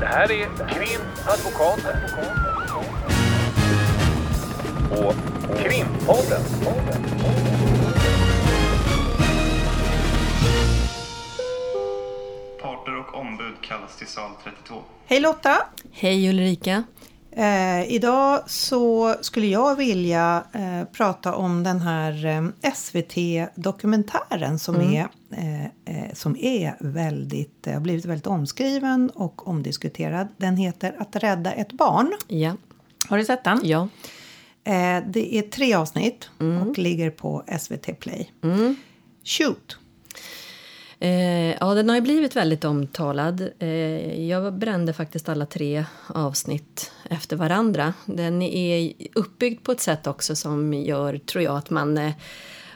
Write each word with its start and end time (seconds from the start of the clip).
Det 0.00 0.06
här 0.06 0.32
är 0.32 0.46
Krimadvokaten. 0.68 1.96
Och 4.90 5.14
Krimpodden. 5.58 6.42
Parter 12.62 12.98
och 12.98 13.14
ombud 13.20 13.54
kallas 13.60 13.96
till 13.96 14.06
sal 14.06 14.30
32. 14.44 14.82
Hej 15.06 15.20
Lotta! 15.20 15.56
Hej 15.92 16.28
Ulrika! 16.28 16.84
Eh, 17.36 17.92
idag 17.92 18.50
så 18.50 19.14
skulle 19.20 19.46
jag 19.46 19.76
vilja 19.76 20.44
eh, 20.52 20.84
prata 20.92 21.34
om 21.34 21.62
den 21.62 21.80
här 21.80 22.26
eh, 22.26 22.72
SVT-dokumentären 22.74 24.58
som, 24.58 24.76
är, 24.76 25.08
eh, 25.30 25.64
eh, 25.64 26.12
som 26.12 26.36
är 26.36 26.76
väldigt, 26.80 27.66
eh, 27.66 27.72
har 27.72 27.80
blivit 27.80 28.04
väldigt 28.04 28.26
omskriven 28.26 29.10
och 29.10 29.48
omdiskuterad. 29.48 30.28
Den 30.36 30.56
heter 30.56 30.96
Att 30.98 31.16
rädda 31.16 31.52
ett 31.52 31.72
barn. 31.72 32.12
Ja. 32.28 32.56
Har 33.08 33.18
du 33.18 33.24
sett 33.24 33.44
den? 33.44 33.60
Ja. 33.64 33.88
Det 35.06 35.38
är 35.38 35.42
tre 35.42 35.74
avsnitt 35.74 36.30
och 36.68 36.78
ligger 36.78 37.10
på 37.10 37.44
SVT 37.58 38.00
Play. 38.00 38.32
Shoot! 39.24 39.78
Eh, 41.00 41.50
ja, 41.54 41.74
den 41.74 41.88
har 41.88 41.96
ju 41.96 42.02
blivit 42.02 42.36
väldigt 42.36 42.64
omtalad. 42.64 43.48
Eh, 43.58 44.24
jag 44.28 44.54
brände 44.54 44.92
faktiskt 44.92 45.28
alla 45.28 45.46
tre 45.46 45.84
avsnitt 46.08 46.92
efter 47.10 47.36
varandra. 47.36 47.94
Den 48.06 48.42
är 48.42 48.92
uppbyggd 49.14 49.62
på 49.64 49.72
ett 49.72 49.80
sätt 49.80 50.06
också 50.06 50.36
som 50.36 50.74
gör, 50.74 51.18
tror 51.18 51.44
jag, 51.44 51.56
att 51.56 51.70
man, 51.70 51.98
eh, 51.98 52.12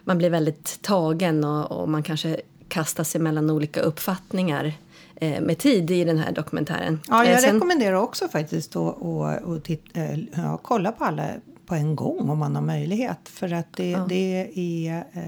man 0.05 0.19
blir 0.19 0.30
väldigt 0.30 0.78
tagen 0.83 1.45
och, 1.45 1.73
och 1.73 1.88
man 1.88 2.02
kanske 2.02 2.41
kastar 2.69 3.05
sig 3.05 3.20
mellan 3.20 3.51
olika 3.51 3.80
uppfattningar 3.80 4.73
eh, 5.16 5.41
med 5.41 5.59
tid 5.59 5.91
i 5.91 6.05
den 6.05 6.19
här 6.19 6.33
dokumentären. 6.33 7.00
Ja, 7.09 7.25
Eh, 7.25 7.30
jag 7.30 7.41
sen- 7.41 7.55
rekommenderar 7.55 7.95
också 7.97 8.28
faktiskt 8.28 8.70
att 8.70 8.97
och, 8.97 9.42
och 9.42 9.62
titt, 9.62 9.84
eh, 9.97 10.56
kolla 10.62 10.92
på 10.92 11.05
alla 11.05 11.27
på 11.70 11.76
en 11.76 11.96
gång 11.96 12.30
om 12.30 12.38
man 12.38 12.54
har 12.54 12.62
möjlighet. 12.62 13.28
För 13.28 13.52
att 13.52 13.66
det, 13.76 13.98
det 14.08 14.50
är... 14.88 14.96
Eh, 15.12 15.24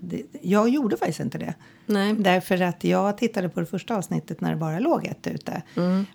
det, 0.00 0.22
jag 0.42 0.68
gjorde 0.68 0.96
faktiskt 0.96 1.20
inte 1.20 1.38
det. 1.38 1.54
Nej. 1.86 2.14
Därför 2.14 2.62
att 2.62 2.84
jag 2.84 3.18
tittade 3.18 3.48
på 3.48 3.60
det 3.60 3.66
första 3.66 3.96
avsnittet 3.96 4.40
när 4.40 4.50
det 4.50 4.56
bara 4.56 4.78
låg 4.78 5.06
ett 5.06 5.26
ute. 5.26 5.62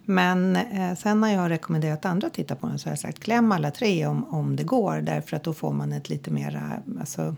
Men 0.05 0.55
eh, 0.55 0.95
sen 0.97 1.21
när 1.21 1.33
jag 1.33 1.39
har 1.39 1.49
rekommenderat 1.49 2.05
andra 2.05 2.27
att 2.27 2.33
titta 2.33 2.55
på 2.55 2.67
den 2.67 2.79
så 2.79 2.87
har 2.87 2.91
jag 2.91 2.99
sagt 2.99 3.19
kläm 3.19 3.51
alla 3.51 3.71
tre 3.71 4.05
om, 4.05 4.33
om 4.33 4.55
det 4.55 4.63
går. 4.63 5.01
Därför 5.01 5.37
att 5.37 5.43
då 5.43 5.53
får 5.53 5.73
man 5.73 5.93
ett 5.93 6.09
lite 6.09 6.31
mera... 6.31 6.71
Alltså, 6.99 7.35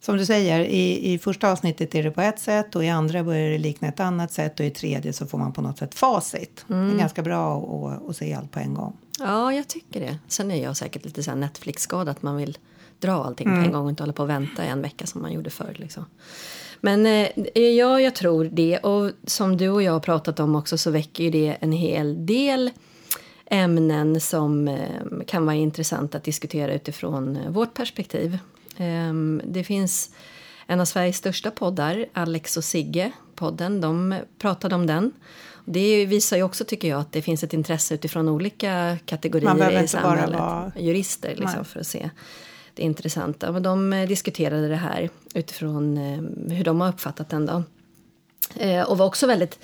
som 0.00 0.16
du 0.16 0.26
säger, 0.26 0.60
i, 0.60 1.12
i 1.12 1.18
första 1.18 1.52
avsnittet 1.52 1.94
är 1.94 2.02
det 2.02 2.10
på 2.10 2.20
ett 2.20 2.38
sätt 2.38 2.76
och 2.76 2.84
i 2.84 2.88
andra 2.88 3.24
börjar 3.24 3.50
det 3.50 3.58
likna 3.58 3.88
ett 3.88 4.00
annat 4.00 4.32
sätt 4.32 4.60
och 4.60 4.66
i 4.66 4.70
tredje 4.70 5.12
så 5.12 5.26
får 5.26 5.38
man 5.38 5.52
på 5.52 5.62
något 5.62 5.78
sätt 5.78 5.94
facit. 5.94 6.64
Det 6.68 6.74
är 6.74 6.98
ganska 6.98 7.22
bra 7.22 7.58
att, 7.58 8.10
att 8.10 8.16
se 8.16 8.34
allt 8.34 8.50
på 8.50 8.58
en 8.58 8.74
gång. 8.74 8.96
Ja, 9.18 9.52
jag 9.52 9.68
tycker 9.68 10.00
det. 10.00 10.18
Sen 10.28 10.50
är 10.50 10.62
jag 10.62 10.76
säkert 10.76 11.04
lite 11.04 11.22
så 11.22 11.34
Netflix-skadad 11.34 12.08
att 12.08 12.22
man 12.22 12.36
vill 12.36 12.58
dra 12.98 13.24
allting 13.24 13.46
på 13.46 13.54
en 13.54 13.72
gång 13.72 13.84
och 13.84 13.90
inte 13.90 14.02
hålla 14.02 14.12
på 14.12 14.22
och 14.22 14.30
vänta 14.30 14.64
en 14.64 14.82
vecka 14.82 15.06
som 15.06 15.22
man 15.22 15.32
gjorde 15.32 15.50
förr. 15.50 15.76
Liksom. 15.78 16.04
Men 16.80 17.06
eh, 17.06 17.62
ja, 17.62 18.00
jag 18.00 18.14
tror 18.14 18.44
det. 18.44 18.78
Och 18.78 19.10
som 19.26 19.56
du 19.56 19.68
och 19.68 19.82
jag 19.82 19.92
har 19.92 20.00
pratat 20.00 20.40
om 20.40 20.56
också 20.56 20.78
så 20.78 20.90
väcker 20.90 21.24
ju 21.24 21.30
det 21.30 21.56
en 21.60 21.72
hel 21.72 22.26
del 22.26 22.70
ämnen 23.46 24.20
som 24.20 24.68
eh, 24.68 25.24
kan 25.26 25.46
vara 25.46 25.56
intressant 25.56 26.14
att 26.14 26.24
diskutera 26.24 26.74
utifrån 26.74 27.36
eh, 27.36 27.50
vårt 27.50 27.74
perspektiv. 27.74 28.38
Ehm, 28.76 29.42
det 29.44 29.64
finns 29.64 30.10
en 30.66 30.80
av 30.80 30.84
Sveriges 30.84 31.16
största 31.16 31.50
poddar, 31.50 32.06
Alex 32.12 32.56
och 32.56 32.64
Sigge, 32.64 33.12
podden, 33.34 33.80
de 33.80 34.14
pratade 34.38 34.74
om 34.74 34.86
den. 34.86 35.12
Det 35.64 36.06
visar 36.06 36.36
ju 36.36 36.42
också, 36.42 36.64
tycker 36.64 36.88
jag, 36.88 37.00
att 37.00 37.12
det 37.12 37.22
finns 37.22 37.44
ett 37.44 37.52
intresse 37.52 37.94
utifrån 37.94 38.28
olika 38.28 38.98
kategorier 39.06 39.50
i 39.50 39.52
inte 39.52 39.66
bara 39.72 39.86
samhället. 39.86 40.38
vara- 40.38 40.72
Jurister, 40.78 41.28
liksom, 41.28 41.50
Nej. 41.56 41.64
för 41.64 41.80
att 41.80 41.86
se 41.86 42.10
det 42.74 42.82
intressanta. 42.82 43.52
Men 43.52 43.62
de 43.62 43.92
eh, 43.92 44.08
diskuterade 44.08 44.68
det 44.68 44.76
här 44.76 45.10
utifrån 45.34 45.96
eh, 45.98 46.54
hur 46.56 46.64
de 46.64 46.80
har 46.80 46.88
uppfattat 46.88 47.28
den. 47.28 47.46
Då. 47.46 47.62
Eh, 48.56 48.82
och 48.82 48.98
var 48.98 49.06
också 49.06 49.26
väldigt, 49.26 49.58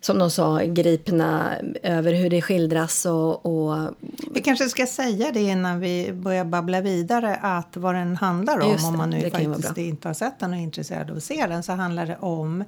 som 0.00 0.18
de 0.18 0.30
sa, 0.30 0.60
gripna 0.64 1.52
över 1.82 2.12
hur 2.12 2.30
det 2.30 2.42
skildras 2.42 3.06
och, 3.06 3.46
och 3.46 3.88
Vi 4.34 4.40
kanske 4.42 4.68
ska 4.68 4.86
säga 4.86 5.32
det 5.32 5.40
innan 5.42 5.80
vi 5.80 6.12
börjar 6.12 6.44
babbla 6.44 6.80
vidare 6.80 7.36
att 7.36 7.76
vad 7.76 7.94
den 7.94 8.16
handlar 8.16 8.60
om 8.60 8.76
det, 8.76 8.84
om 8.88 8.96
man 8.96 9.10
nu 9.10 9.30
faktiskt 9.30 9.78
inte 9.78 10.08
har 10.08 10.14
sett 10.14 10.38
den 10.40 10.50
och 10.52 10.56
är 10.58 10.62
intresserad 10.62 11.10
av 11.10 11.16
att 11.16 11.24
se 11.24 11.46
den 11.46 11.62
så 11.62 11.72
handlar 11.72 12.06
det 12.06 12.16
om 12.20 12.64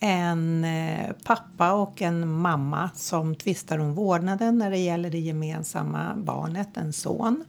en 0.00 0.64
eh, 0.64 1.12
pappa 1.24 1.72
och 1.72 2.02
en 2.02 2.28
mamma 2.28 2.90
som 2.94 3.34
tvistar 3.34 3.78
om 3.78 3.94
vårdnaden 3.94 4.58
när 4.58 4.70
det 4.70 4.78
gäller 4.78 5.10
det 5.10 5.18
gemensamma 5.18 6.14
barnet, 6.16 6.76
en 6.76 6.92
son. 6.92 7.44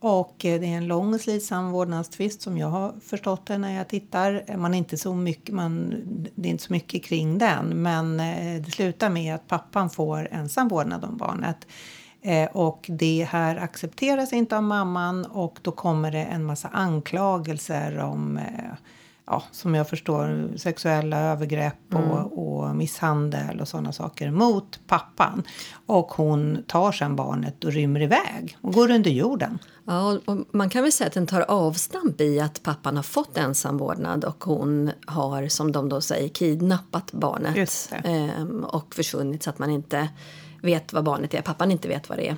Och 0.00 0.44
eh, 0.44 0.60
det 0.60 0.66
är 0.66 0.76
en 0.76 0.86
lång 0.86 1.14
och 1.14 1.20
slitsam 1.20 1.70
vårdnadstvist 1.70 2.42
som 2.42 2.58
jag 2.58 2.68
har 2.68 2.94
förstått 3.04 3.46
det 3.46 3.58
när 3.58 3.76
jag 3.76 3.88
tittar. 3.88 4.56
Man 4.56 4.74
är 4.74 4.78
inte 4.78 4.96
så 4.96 5.14
mycket, 5.14 5.54
man, 5.54 5.94
det 6.34 6.48
är 6.48 6.50
inte 6.50 6.64
så 6.64 6.72
mycket 6.72 7.04
kring 7.04 7.38
den 7.38 7.82
men 7.82 8.20
eh, 8.20 8.62
det 8.62 8.70
slutar 8.70 9.10
med 9.10 9.34
att 9.34 9.48
pappan 9.48 9.90
får 9.90 10.28
ensam 10.32 10.68
vårdnad 10.68 11.04
om 11.04 11.16
barnet. 11.16 11.66
Och 12.52 12.86
det 12.88 13.28
här 13.30 13.56
accepteras 13.56 14.32
inte 14.32 14.56
av 14.56 14.62
mamman 14.62 15.24
och 15.24 15.58
då 15.62 15.72
kommer 15.72 16.10
det 16.10 16.24
en 16.24 16.44
massa 16.44 16.68
anklagelser 16.68 17.98
om 17.98 18.36
eh, 18.36 18.74
ja, 19.26 19.42
som 19.50 19.74
jag 19.74 19.88
förstår 19.88 20.50
sexuella 20.56 21.20
övergrepp 21.20 21.94
och, 21.94 22.38
och 22.38 22.76
misshandel 22.76 23.60
och 23.60 23.68
sådana 23.68 23.92
saker 23.92 24.30
mot 24.30 24.80
pappan. 24.86 25.42
Och 25.86 26.12
hon 26.12 26.64
tar 26.66 26.92
sen 26.92 27.16
barnet 27.16 27.64
och 27.64 27.72
rymmer 27.72 28.02
iväg 28.02 28.56
och 28.60 28.72
går 28.72 28.90
under 28.90 29.10
jorden. 29.10 29.58
Ja, 29.84 30.18
och 30.24 30.36
man 30.52 30.70
kan 30.70 30.82
väl 30.82 30.92
säga 30.92 31.08
att 31.08 31.14
den 31.14 31.26
tar 31.26 31.40
avstamp 31.40 32.20
i 32.20 32.40
att 32.40 32.62
pappan 32.62 32.96
har 32.96 33.02
fått 33.02 33.36
ensamvårdnad 33.36 34.24
och 34.24 34.44
hon 34.44 34.90
har, 35.06 35.48
som 35.48 35.72
de 35.72 35.88
då 35.88 36.00
säger, 36.00 36.28
kidnappat 36.28 37.12
barnet 37.12 37.90
ehm, 38.04 38.64
och 38.64 38.94
försvunnit 38.94 39.42
så 39.42 39.50
att 39.50 39.58
man 39.58 39.70
inte 39.70 40.08
vet 40.62 40.92
vad 40.92 41.04
barnet 41.04 41.34
är. 41.34 41.42
Pappan 41.42 41.70
inte 41.70 41.88
vet 41.88 42.08
vad 42.08 42.18
det 42.18 42.28
är. 42.28 42.36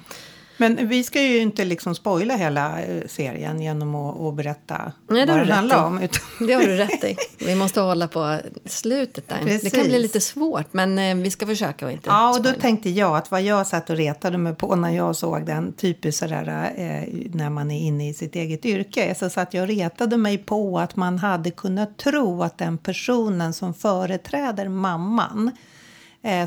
Men 0.57 0.89
vi 0.89 1.05
ska 1.05 1.23
ju 1.23 1.39
inte 1.39 1.65
liksom 1.65 1.95
spoila 1.95 2.37
hela 2.37 2.83
eh, 2.83 3.03
serien 3.07 3.61
genom 3.63 3.95
att, 3.95 4.21
att 4.21 4.35
berätta 4.35 4.93
Nej, 5.09 5.27
det 5.27 5.33
vad 5.33 5.41
rätt 5.41 5.55
handlar 5.55 5.85
om. 5.87 6.03
Utan, 6.03 6.47
Det 6.47 6.53
har 6.53 6.63
du 6.63 6.77
rätt 6.77 7.05
i. 7.05 7.17
Vi 7.47 7.55
måste 7.55 7.81
hålla 7.81 8.09
på 8.09 8.39
slutet 8.65 9.29
där. 9.29 9.37
Det 9.37 9.41
kan 9.51 9.61
Precis. 9.61 9.85
bli 9.89 9.99
lite 9.99 10.21
svårt, 10.21 10.73
men 10.73 10.99
eh, 10.99 11.15
vi 11.17 11.31
ska 11.31 11.47
försöka 11.47 11.87
att 11.87 11.93
inte 11.93 12.09
Ja, 12.09 12.29
och 12.31 12.37
då 12.37 12.43
spoila. 12.43 12.61
tänkte 12.61 12.91
jag 12.91 13.17
att 13.17 13.31
vad 13.31 13.43
jag 13.43 13.67
satt 13.67 13.91
och 13.91 13.97
retade 13.97 14.39
mig 14.39 14.55
på 14.55 14.77
när 14.77 14.91
jag 14.91 15.17
såg 15.17 15.47
den, 15.47 15.73
typiskt 15.73 16.19
sådär 16.21 16.73
eh, 16.77 17.15
när 17.33 17.51
man 17.51 17.71
är 17.71 17.81
inne 17.81 18.09
i 18.09 18.15
sitt 18.15 18.37
eget 18.37 18.65
yrke, 18.65 19.15
så 19.15 19.31
satt 19.31 19.55
jag 19.55 19.63
och 19.63 19.69
retade 19.69 20.17
mig 20.17 20.39
på 20.39 20.79
att 20.79 20.97
man 20.97 21.19
hade 21.19 21.51
kunnat 21.51 21.97
tro 21.99 22.43
att 22.43 22.59
den 22.59 22.79
personen 22.79 23.53
som 23.53 23.75
företräder 23.75 24.69
mamman 24.69 25.51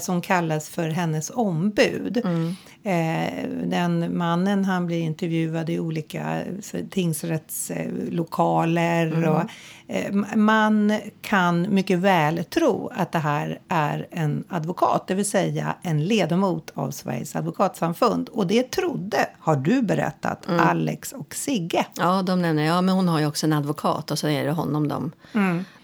som 0.01 0.21
kallas 0.21 0.69
för 0.69 0.89
hennes 0.89 1.29
ombud. 1.29 2.17
Eh, 2.17 2.31
den 3.63 4.17
mannen 4.17 4.65
han 4.65 4.85
blir 4.85 5.01
intervjuad 5.01 5.69
i 5.69 5.79
olika 5.79 6.41
så, 6.61 6.77
tingsrättslokaler. 6.89 9.29
Och, 9.29 9.41
eh, 9.87 10.13
man 10.35 10.99
kan 11.21 11.73
mycket 11.73 11.99
väl 11.99 12.43
tro 12.43 12.91
att 12.95 13.11
det 13.11 13.19
här 13.19 13.59
är 13.67 14.07
en 14.11 14.43
advokat, 14.49 15.07
det 15.07 15.15
vill 15.15 15.29
säga 15.29 15.75
en 15.81 16.05
ledamot 16.05 16.71
av 16.73 16.91
Sveriges 16.91 17.35
advokatsamfund. 17.35 18.29
Och 18.29 18.47
det 18.47 18.71
trodde, 18.71 19.29
har 19.39 19.55
du 19.55 19.81
berättat, 19.81 20.45
Alex 20.59 21.11
och 21.11 21.35
Sigge. 21.35 21.85
Ja, 21.97 22.21
de 22.21 22.41
nämner 22.41 22.63
ja, 22.63 22.81
men 22.81 22.95
hon 22.95 23.07
har 23.07 23.19
ju 23.19 23.25
också 23.25 23.45
en 23.45 23.53
advokat 23.53 24.11
och 24.11 24.19
så 24.19 24.27
är 24.27 24.45
det 24.45 24.51
honom 24.51 24.87
de, 24.87 25.11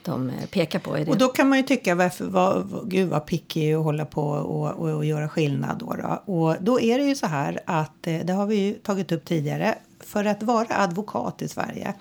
de 0.04 0.30
eh, 0.30 0.46
pekar 0.52 0.80
på. 0.80 0.92
Och 0.92 1.18
då 1.18 1.28
kan 1.28 1.50
man 1.50 1.58
ju 1.58 1.64
tycka, 1.64 1.96
varför, 1.96 2.26
vad, 2.26 2.64
vad, 2.64 2.92
gud 2.92 3.10
vad 3.10 3.26
picky 3.26 3.76
och 3.76 3.84
hålla 3.84 4.06
på 4.06 4.22
och, 4.22 4.72
och, 4.72 4.96
och 4.96 5.06
göra 5.06 5.30
skillnad 5.30 5.78
då, 5.78 5.94
då. 5.94 6.34
Och 6.34 6.56
då 6.60 6.80
är 6.80 6.93
det 6.98 7.04
ju 7.04 7.16
så 7.16 7.28
här 7.28 7.60
att, 7.66 8.08
eh, 8.08 8.20
det 8.20 8.34
har 8.34 8.46
vi 8.46 8.56
ju 8.56 8.74
tagit 8.74 9.12
upp 9.12 9.26
tidigare, 9.26 9.76
för 10.00 10.26
att 10.26 10.44
vara 10.44 10.68
advokat 10.70 11.42
i 11.42 11.48
Sverige 11.48 11.94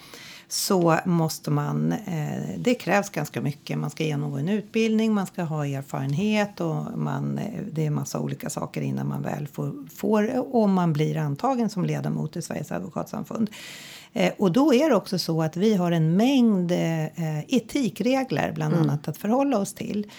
så 0.49 0.99
måste 1.05 1.51
man, 1.51 1.93
eh, 1.93 2.59
det 2.59 2.75
krävs 2.75 3.11
ganska 3.11 3.41
mycket. 3.41 3.79
Man 3.79 3.91
ska 3.91 4.05
genomgå 4.05 4.37
en 4.37 4.49
utbildning, 4.49 5.15
man 5.15 5.27
ska 5.27 5.43
ha 5.43 5.67
erfarenhet 5.67 6.61
och 6.61 6.99
man, 6.99 7.39
eh, 7.39 7.63
det 7.73 7.87
är 7.87 7.91
massa 7.91 8.21
olika 8.21 8.51
saker 8.51 8.81
innan 8.81 9.09
man 9.09 9.23
väl 9.23 9.47
får, 9.47 9.89
får 9.95 10.55
om 10.57 10.73
man 10.73 10.93
blir 10.93 11.17
antagen 11.17 11.71
som 11.71 11.85
ledamot 11.85 12.37
i 12.37 12.43
Sveriges 12.43 12.73
advokatsamfund. 12.73 13.51
Och 14.39 14.53
då 14.53 14.75
är 14.75 14.89
det 14.89 14.95
också 14.95 15.19
så 15.19 15.43
att 15.43 15.57
vi 15.57 15.75
har 15.75 15.93
en 15.93 16.17
mängd 16.17 16.73
etikregler 17.49 18.53
bland 18.53 18.75
annat 18.75 19.09
att 19.09 19.17
förhålla 19.17 19.59
oss 19.59 19.75
till. 19.75 20.11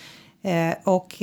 Och 0.84 1.22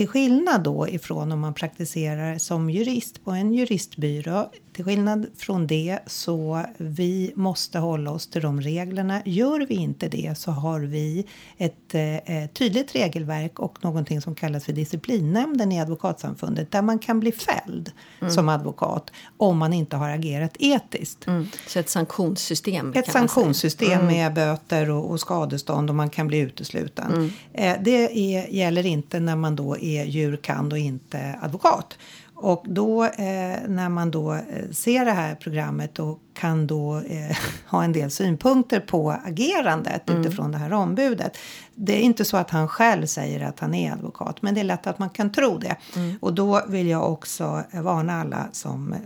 till 0.00 0.08
skillnad 0.08 0.62
då 0.62 0.88
ifrån 0.88 1.32
om 1.32 1.40
man 1.40 1.54
praktiserar 1.54 2.38
som 2.38 2.70
jurist 2.70 3.24
på 3.24 3.30
en 3.30 3.52
juristbyrå 3.52 4.50
till 4.72 4.84
skillnad 4.84 5.26
från 5.36 5.66
det 5.66 5.98
så 6.06 6.64
vi 6.76 7.32
måste 7.34 7.78
hålla 7.78 8.10
oss 8.10 8.26
till 8.26 8.42
de 8.42 8.60
reglerna. 8.60 9.22
Gör 9.24 9.66
vi 9.66 9.74
inte 9.74 10.08
det 10.08 10.38
så 10.38 10.50
har 10.50 10.80
vi 10.80 11.26
ett 11.58 11.94
eh, 11.94 12.46
tydligt 12.52 12.94
regelverk 12.94 13.58
och 13.58 13.84
någonting 13.84 14.20
som 14.20 14.34
kallas 14.34 14.64
för 14.64 14.72
disciplinnämnden 14.72 15.72
i 15.72 15.80
advokatsamfundet 15.80 16.70
där 16.70 16.82
man 16.82 16.98
kan 16.98 17.20
bli 17.20 17.32
fälld 17.32 17.92
Mm. 18.20 18.32
som 18.32 18.48
advokat 18.48 19.10
om 19.36 19.58
man 19.58 19.72
inte 19.72 19.96
har 19.96 20.10
agerat 20.10 20.56
etiskt. 20.58 21.26
Mm. 21.26 21.46
Så 21.66 21.78
ett 21.78 21.88
sanktionssystem. 21.88 22.92
Ett 22.96 23.12
sanktionssystem 23.12 24.06
med 24.06 24.34
böter 24.34 24.90
och, 24.90 25.10
och 25.10 25.20
skadestånd 25.20 25.90
och 25.90 25.96
man 25.96 26.10
kan 26.10 26.26
bli 26.26 26.38
utesluten. 26.38 27.12
Mm. 27.12 27.30
Eh, 27.52 27.82
det 27.84 28.34
är, 28.34 28.46
gäller 28.48 28.86
inte 28.86 29.20
när 29.20 29.36
man 29.36 29.56
då 29.56 29.78
är 29.78 29.89
djurkand 29.90 30.72
och 30.72 30.78
inte 30.78 31.38
advokat. 31.42 31.98
Och 32.42 32.64
då 32.66 33.04
eh, 33.04 33.58
när 33.68 33.88
man 33.88 34.10
då 34.10 34.34
eh, 34.34 34.70
ser 34.72 35.04
det 35.04 35.10
här 35.10 35.34
programmet 35.34 35.98
och 35.98 36.18
kan 36.34 36.66
då 36.66 36.96
eh, 36.96 37.36
ha 37.66 37.84
en 37.84 37.92
del 37.92 38.10
synpunkter 38.10 38.80
på 38.80 39.10
agerandet 39.10 40.02
utifrån 40.10 40.52
det 40.52 40.58
här 40.58 40.72
ombudet. 40.72 41.36
Det 41.74 41.92
är 41.92 42.00
inte 42.00 42.24
så 42.24 42.36
att 42.36 42.50
han 42.50 42.68
själv 42.68 43.06
säger 43.06 43.40
att 43.40 43.60
han 43.60 43.74
är 43.74 43.92
advokat, 43.92 44.42
men 44.42 44.54
det 44.54 44.60
är 44.60 44.64
lätt 44.64 44.86
att 44.86 44.98
man 44.98 45.10
kan 45.10 45.32
tro 45.32 45.58
det. 45.58 45.76
Och 46.20 46.34
då 46.34 46.62
vill 46.68 46.88
jag 46.88 47.12
också 47.12 47.62
varna 47.72 48.20
alla 48.20 48.48
som 48.52 48.92
eh, 48.92 48.98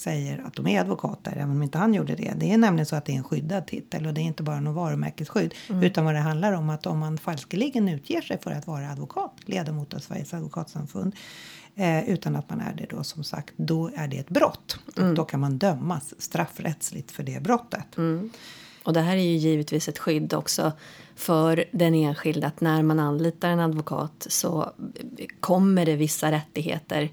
säger 0.00 0.46
att 0.46 0.54
de 0.54 0.66
är 0.66 0.80
advokater, 0.80 1.32
även 1.32 1.50
om 1.50 1.62
inte 1.62 1.78
han 1.78 1.94
gjorde 1.94 2.14
det. 2.14 2.32
Det 2.36 2.52
är 2.52 2.58
nämligen 2.58 2.86
så 2.86 2.96
att 2.96 3.04
det 3.04 3.12
är 3.12 3.16
en 3.16 3.24
skyddad 3.24 3.66
titel 3.66 4.06
och 4.06 4.14
det 4.14 4.20
är 4.20 4.22
inte 4.22 4.42
bara 4.42 4.60
något 4.60 4.74
varumärkesskydd. 4.76 5.54
Utan 5.82 6.04
vad 6.04 6.14
det 6.14 6.20
handlar 6.20 6.52
om 6.52 6.70
att 6.70 6.86
om 6.86 6.98
man 6.98 7.18
falskeligen 7.18 7.88
utger 7.88 8.20
sig 8.20 8.38
för 8.38 8.50
att 8.50 8.66
vara 8.66 8.90
advokat, 8.90 9.32
ledamot 9.44 9.94
av 9.94 9.98
Sveriges 9.98 10.34
advokatsamfund, 10.34 11.14
eh, 11.76 12.08
utan 12.08 12.36
att 12.36 12.50
man 12.50 12.60
är 12.60 12.74
det 12.74 12.86
då 12.90 13.04
som 13.04 13.24
sagt, 13.24 13.54
då 13.56 13.90
är 13.96 14.08
det 14.08 14.18
ett 14.18 14.30
brott. 14.30 14.78
Och 14.96 15.14
då 15.14 15.24
kan 15.24 15.40
man 15.40 15.58
dömas 15.58 16.14
straffrättsligt 16.18 17.10
för 17.10 17.22
det 17.22 17.42
brottet. 17.42 17.96
Och 18.88 18.94
det 18.94 19.00
här 19.00 19.16
är 19.16 19.22
ju 19.22 19.36
givetvis 19.36 19.88
ett 19.88 19.98
skydd 19.98 20.34
också 20.34 20.72
för 21.16 21.64
den 21.70 21.94
enskilde 21.94 22.46
att 22.46 22.60
när 22.60 22.82
man 22.82 23.00
anlitar 23.00 23.48
en 23.48 23.60
advokat 23.60 24.26
så 24.28 24.72
kommer 25.40 25.86
det 25.86 25.96
vissa 25.96 26.30
rättigheter 26.30 27.10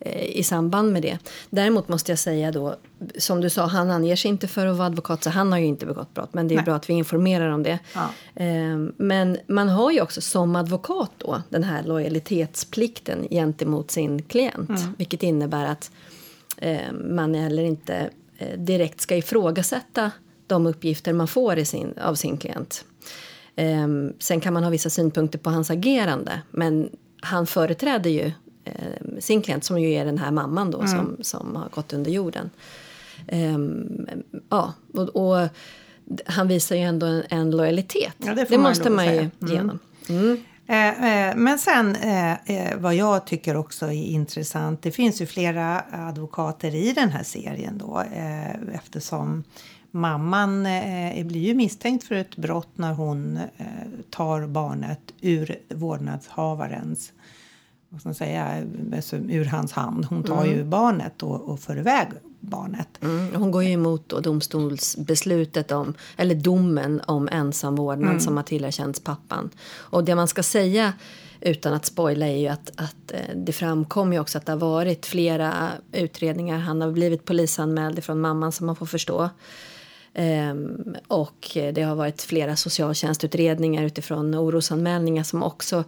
eh, 0.00 0.24
i 0.24 0.42
samband 0.42 0.92
med 0.92 1.02
det. 1.02 1.18
Däremot 1.50 1.88
måste 1.88 2.12
jag 2.12 2.18
säga 2.18 2.52
då, 2.52 2.76
som 3.18 3.40
du 3.40 3.50
sa, 3.50 3.66
han 3.66 3.90
anger 3.90 4.16
sig 4.16 4.28
inte 4.28 4.48
för 4.48 4.66
att 4.66 4.76
vara 4.76 4.86
advokat 4.86 5.24
så 5.24 5.30
han 5.30 5.52
har 5.52 5.58
ju 5.58 5.64
inte 5.64 5.86
begått 5.86 6.14
brott 6.14 6.34
men 6.34 6.48
det 6.48 6.54
är 6.54 6.56
Nej. 6.56 6.64
bra 6.64 6.74
att 6.74 6.90
vi 6.90 6.94
informerar 6.94 7.48
om 7.48 7.62
det. 7.62 7.78
Ja. 7.94 8.08
Eh, 8.34 8.78
men 8.96 9.38
man 9.46 9.68
har 9.68 9.90
ju 9.90 10.00
också 10.00 10.20
som 10.20 10.56
advokat 10.56 11.12
då 11.18 11.42
den 11.48 11.64
här 11.64 11.82
lojalitetsplikten 11.82 13.26
gentemot 13.30 13.90
sin 13.90 14.22
klient 14.22 14.80
vilket 14.96 15.22
innebär 15.22 15.64
att 15.64 15.90
eh, 16.56 16.92
man 16.92 17.34
heller 17.34 17.62
inte 17.62 18.10
eh, 18.38 18.58
direkt 18.58 19.00
ska 19.00 19.16
ifrågasätta 19.16 20.10
de 20.54 20.66
uppgifter 20.66 21.12
man 21.12 21.28
får 21.28 21.64
sin, 21.64 21.98
av 21.98 22.14
sin 22.14 22.36
klient. 22.36 22.84
Eh, 23.56 23.88
sen 24.18 24.40
kan 24.40 24.52
man 24.52 24.64
ha 24.64 24.70
vissa 24.70 24.90
synpunkter 24.90 25.38
på 25.38 25.50
hans 25.50 25.70
agerande 25.70 26.40
men 26.50 26.90
han 27.20 27.46
företräder 27.46 28.10
ju 28.10 28.32
eh, 28.64 29.18
sin 29.18 29.42
klient 29.42 29.64
som 29.64 29.80
ju 29.80 29.92
är 29.92 30.04
den 30.04 30.18
här 30.18 30.30
mamman 30.30 30.70
då 30.70 30.86
som, 30.86 31.16
som 31.20 31.56
har 31.56 31.68
gått 31.68 31.92
under 31.92 32.10
jorden. 32.10 32.50
Eh, 33.26 33.58
ja, 34.48 34.72
och, 34.92 35.08
och 35.08 35.48
han 36.26 36.48
visar 36.48 36.76
ju 36.76 36.82
ändå 36.82 37.06
en, 37.06 37.22
en 37.28 37.50
lojalitet. 37.50 38.14
Ja, 38.18 38.34
det 38.34 38.46
får 38.46 38.54
man 38.54 38.62
måste 38.70 38.90
man 38.90 39.06
ju. 39.06 39.18
Mm. 39.18 39.30
genom. 39.40 39.78
Mm. 40.08 40.44
Eh, 40.66 41.28
eh, 41.28 41.36
men 41.36 41.58
sen 41.58 41.96
eh, 41.96 42.76
vad 42.76 42.94
jag 42.94 43.26
tycker 43.26 43.56
också 43.56 43.86
är 43.86 43.92
intressant. 43.92 44.82
Det 44.82 44.90
finns 44.90 45.20
ju 45.20 45.26
flera 45.26 45.84
advokater 45.92 46.74
i 46.74 46.92
den 46.92 47.08
här 47.08 47.22
serien 47.22 47.78
då 47.78 48.04
eftersom 48.74 49.44
mamman 49.94 50.66
eh, 50.66 51.26
blir 51.26 51.40
ju 51.40 51.54
misstänkt 51.54 52.04
för 52.04 52.14
ett 52.14 52.36
brott 52.36 52.70
när 52.74 52.92
hon 52.92 53.36
eh, 53.36 53.66
tar 54.10 54.46
barnet 54.46 55.00
ur 55.20 55.56
vårdnadshavarens 55.68 57.12
vad 57.88 58.00
ska 58.00 58.08
man 58.08 58.14
säga, 58.14 58.66
alltså, 58.96 59.16
ur 59.16 59.44
hans 59.44 59.72
hand. 59.72 60.04
Hon 60.04 60.22
tar 60.22 60.44
ju 60.44 60.64
barnet 60.64 61.22
och, 61.22 61.40
och 61.40 61.60
för 61.60 61.78
iväg 61.78 62.08
barnet. 62.40 62.88
Mm, 63.02 63.34
hon 63.34 63.50
går 63.50 63.64
ju 63.64 63.70
emot 63.70 64.08
då 64.08 64.20
domstolsbeslutet 64.20 65.72
om, 65.72 65.94
eller 66.16 66.34
domen 66.34 67.00
om 67.06 67.28
ensamvårdnad 67.32 68.22
som 68.22 68.36
har 68.36 68.44
tillerkänts 68.44 69.00
pappan. 69.00 69.50
Och 69.74 70.04
det 70.04 70.14
man 70.14 70.28
ska 70.28 70.42
säga 70.42 70.92
utan 71.40 71.74
att 71.74 71.86
spoila 71.86 72.26
är 72.26 72.36
ju 72.36 72.48
att, 72.48 72.70
att 72.76 73.12
eh, 73.12 73.36
det 73.36 73.52
framkom 73.52 74.12
ju 74.12 74.18
också 74.18 74.38
att 74.38 74.46
det 74.46 74.52
har 74.52 74.58
varit 74.58 75.06
flera 75.06 75.68
utredningar. 75.92 76.58
Han 76.58 76.80
har 76.80 76.90
blivit 76.90 77.24
polisanmäld 77.24 78.04
från 78.04 78.20
mamman 78.20 78.52
som 78.52 78.66
man 78.66 78.76
får 78.76 78.86
förstå. 78.86 79.30
Ehm, 80.14 80.96
och 81.08 81.50
det 81.52 81.82
har 81.82 81.94
varit 81.94 82.22
flera 82.22 82.56
socialtjänstutredningar 82.56 83.84
utifrån 83.84 84.34
orosanmälningar 84.34 85.22
som 85.22 85.42
också 85.42 85.84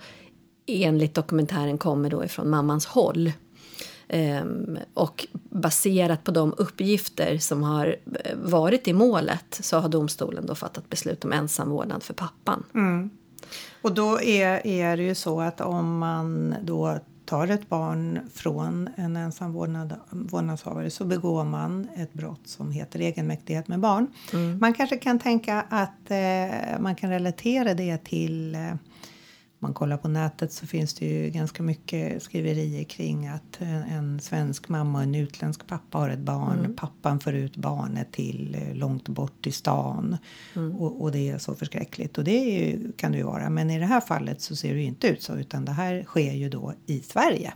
enligt 0.67 1.14
dokumentären 1.14 1.78
kommer 1.78 2.11
då 2.11 2.25
ifrån 2.25 2.50
mammans 2.50 2.87
håll. 2.87 3.32
Ehm, 4.08 4.78
och 4.94 5.26
baserat 5.34 6.25
på 6.25 6.31
de 6.31 6.55
uppgifter 6.56 7.38
som 7.38 7.62
har 7.62 7.96
eh, 8.25 8.37
varit 8.37 8.88
i 8.88 8.93
målet 8.93 9.58
så 9.61 9.78
har 9.78 9.88
domstolen 9.88 10.46
då 10.46 10.55
fattat 10.55 10.90
beslut 10.90 11.25
om 11.25 11.32
ensamvårdnad 11.32 12.02
för 12.02 12.14
pappan. 12.14 12.64
Mm. 12.75 13.11
Och 13.82 13.93
då 13.93 14.20
är, 14.20 14.67
är 14.67 14.96
det 14.96 15.02
ju 15.02 15.14
så 15.14 15.40
att 15.40 15.61
om 15.61 15.99
man 15.99 16.55
då 16.62 16.99
tar 17.26 17.49
ett 17.49 17.69
barn 17.69 18.20
från 18.34 18.88
en 18.96 19.17
ensam 19.17 19.52
vårdnad, 19.52 19.94
vårdnadshavare 20.11 20.90
så 20.90 21.05
begår 21.05 21.44
man 21.44 21.88
ett 21.96 22.12
brott 22.12 22.40
som 22.44 22.70
heter 22.73 23.00
egenmäktighet 23.00 23.69
med 23.69 23.81
barn. 23.81 24.06
Man 24.61 24.75
kanske 24.75 24.96
kan 24.96 25.19
tänka 25.19 25.64
att 25.70 26.11
eh, 26.11 26.81
man 26.81 26.94
kan 26.94 27.11
relatera 27.11 27.75
det 27.75 28.05
till 28.05 28.55
eh, 28.55 28.75
man 29.66 29.74
kollar 29.74 29.96
på 29.96 30.08
nätet 30.08 30.52
så 30.52 30.66
finns 30.66 30.94
det 30.94 31.06
ju 31.06 31.30
ganska 31.30 31.62
mycket 31.62 32.22
skriverier 32.22 32.84
kring 32.84 33.26
att 33.26 33.60
en, 33.60 33.82
en 33.82 34.20
svensk 34.20 34.68
mamma 34.68 34.98
och 34.98 35.02
en 35.02 35.14
utländsk 35.14 35.66
pappa 35.66 35.98
har 35.98 36.10
ett 36.10 36.18
barn. 36.18 36.74
Pappan 36.76 37.20
för 37.20 37.32
ut 37.32 37.56
barnet 37.56 38.12
till 38.12 38.54
eh, 38.54 38.74
långt 38.74 39.08
bort 39.08 39.46
i 39.46 39.52
stan. 39.52 40.16
Och, 40.78 41.02
och 41.02 41.12
det 41.12 41.30
är 41.30 41.38
så 41.38 41.54
förskräckligt. 41.54 42.18
Och 42.18 42.24
det 42.24 42.38
ju, 42.38 42.92
kan 42.92 43.12
det 43.12 43.18
ju 43.18 43.24
vara. 43.24 43.50
Men 43.50 43.70
i 43.70 43.78
det 43.78 43.86
här 43.86 44.00
fallet 44.00 44.40
så 44.40 44.56
ser 44.56 44.74
det 44.74 44.80
ju 44.80 44.86
inte 44.86 45.08
ut 45.08 45.22
så. 45.22 45.36
Utan 45.36 45.64
det 45.64 45.72
här 45.72 46.02
sker 46.04 46.32
ju 46.32 46.48
då 46.48 46.74
i 46.86 47.00
Sverige. 47.00 47.52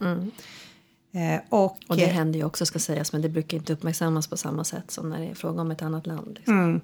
Eh, 1.13 1.41
och, 1.49 1.79
Och 1.89 1.97
det 1.97 2.07
händer 2.07 2.39
ju 2.39 2.45
också 2.45 2.67
ska 2.67 2.79
sägas 2.79 3.13
men 3.13 3.23
det 3.23 3.29
brukar 3.29 3.57
inte 3.57 3.73
uppmärksammas 3.73 4.27
på 4.27 4.37
samma 4.37 4.65
sätt 4.65 4.91
som 4.91 5.11
när 5.11 5.21
det 5.21 5.27
är 5.27 5.35
fråga 5.35 5.61
om 5.61 5.71
ett 5.71 5.83
annat 5.83 6.07
land. 6.07 6.37
Liksom. 6.37 6.81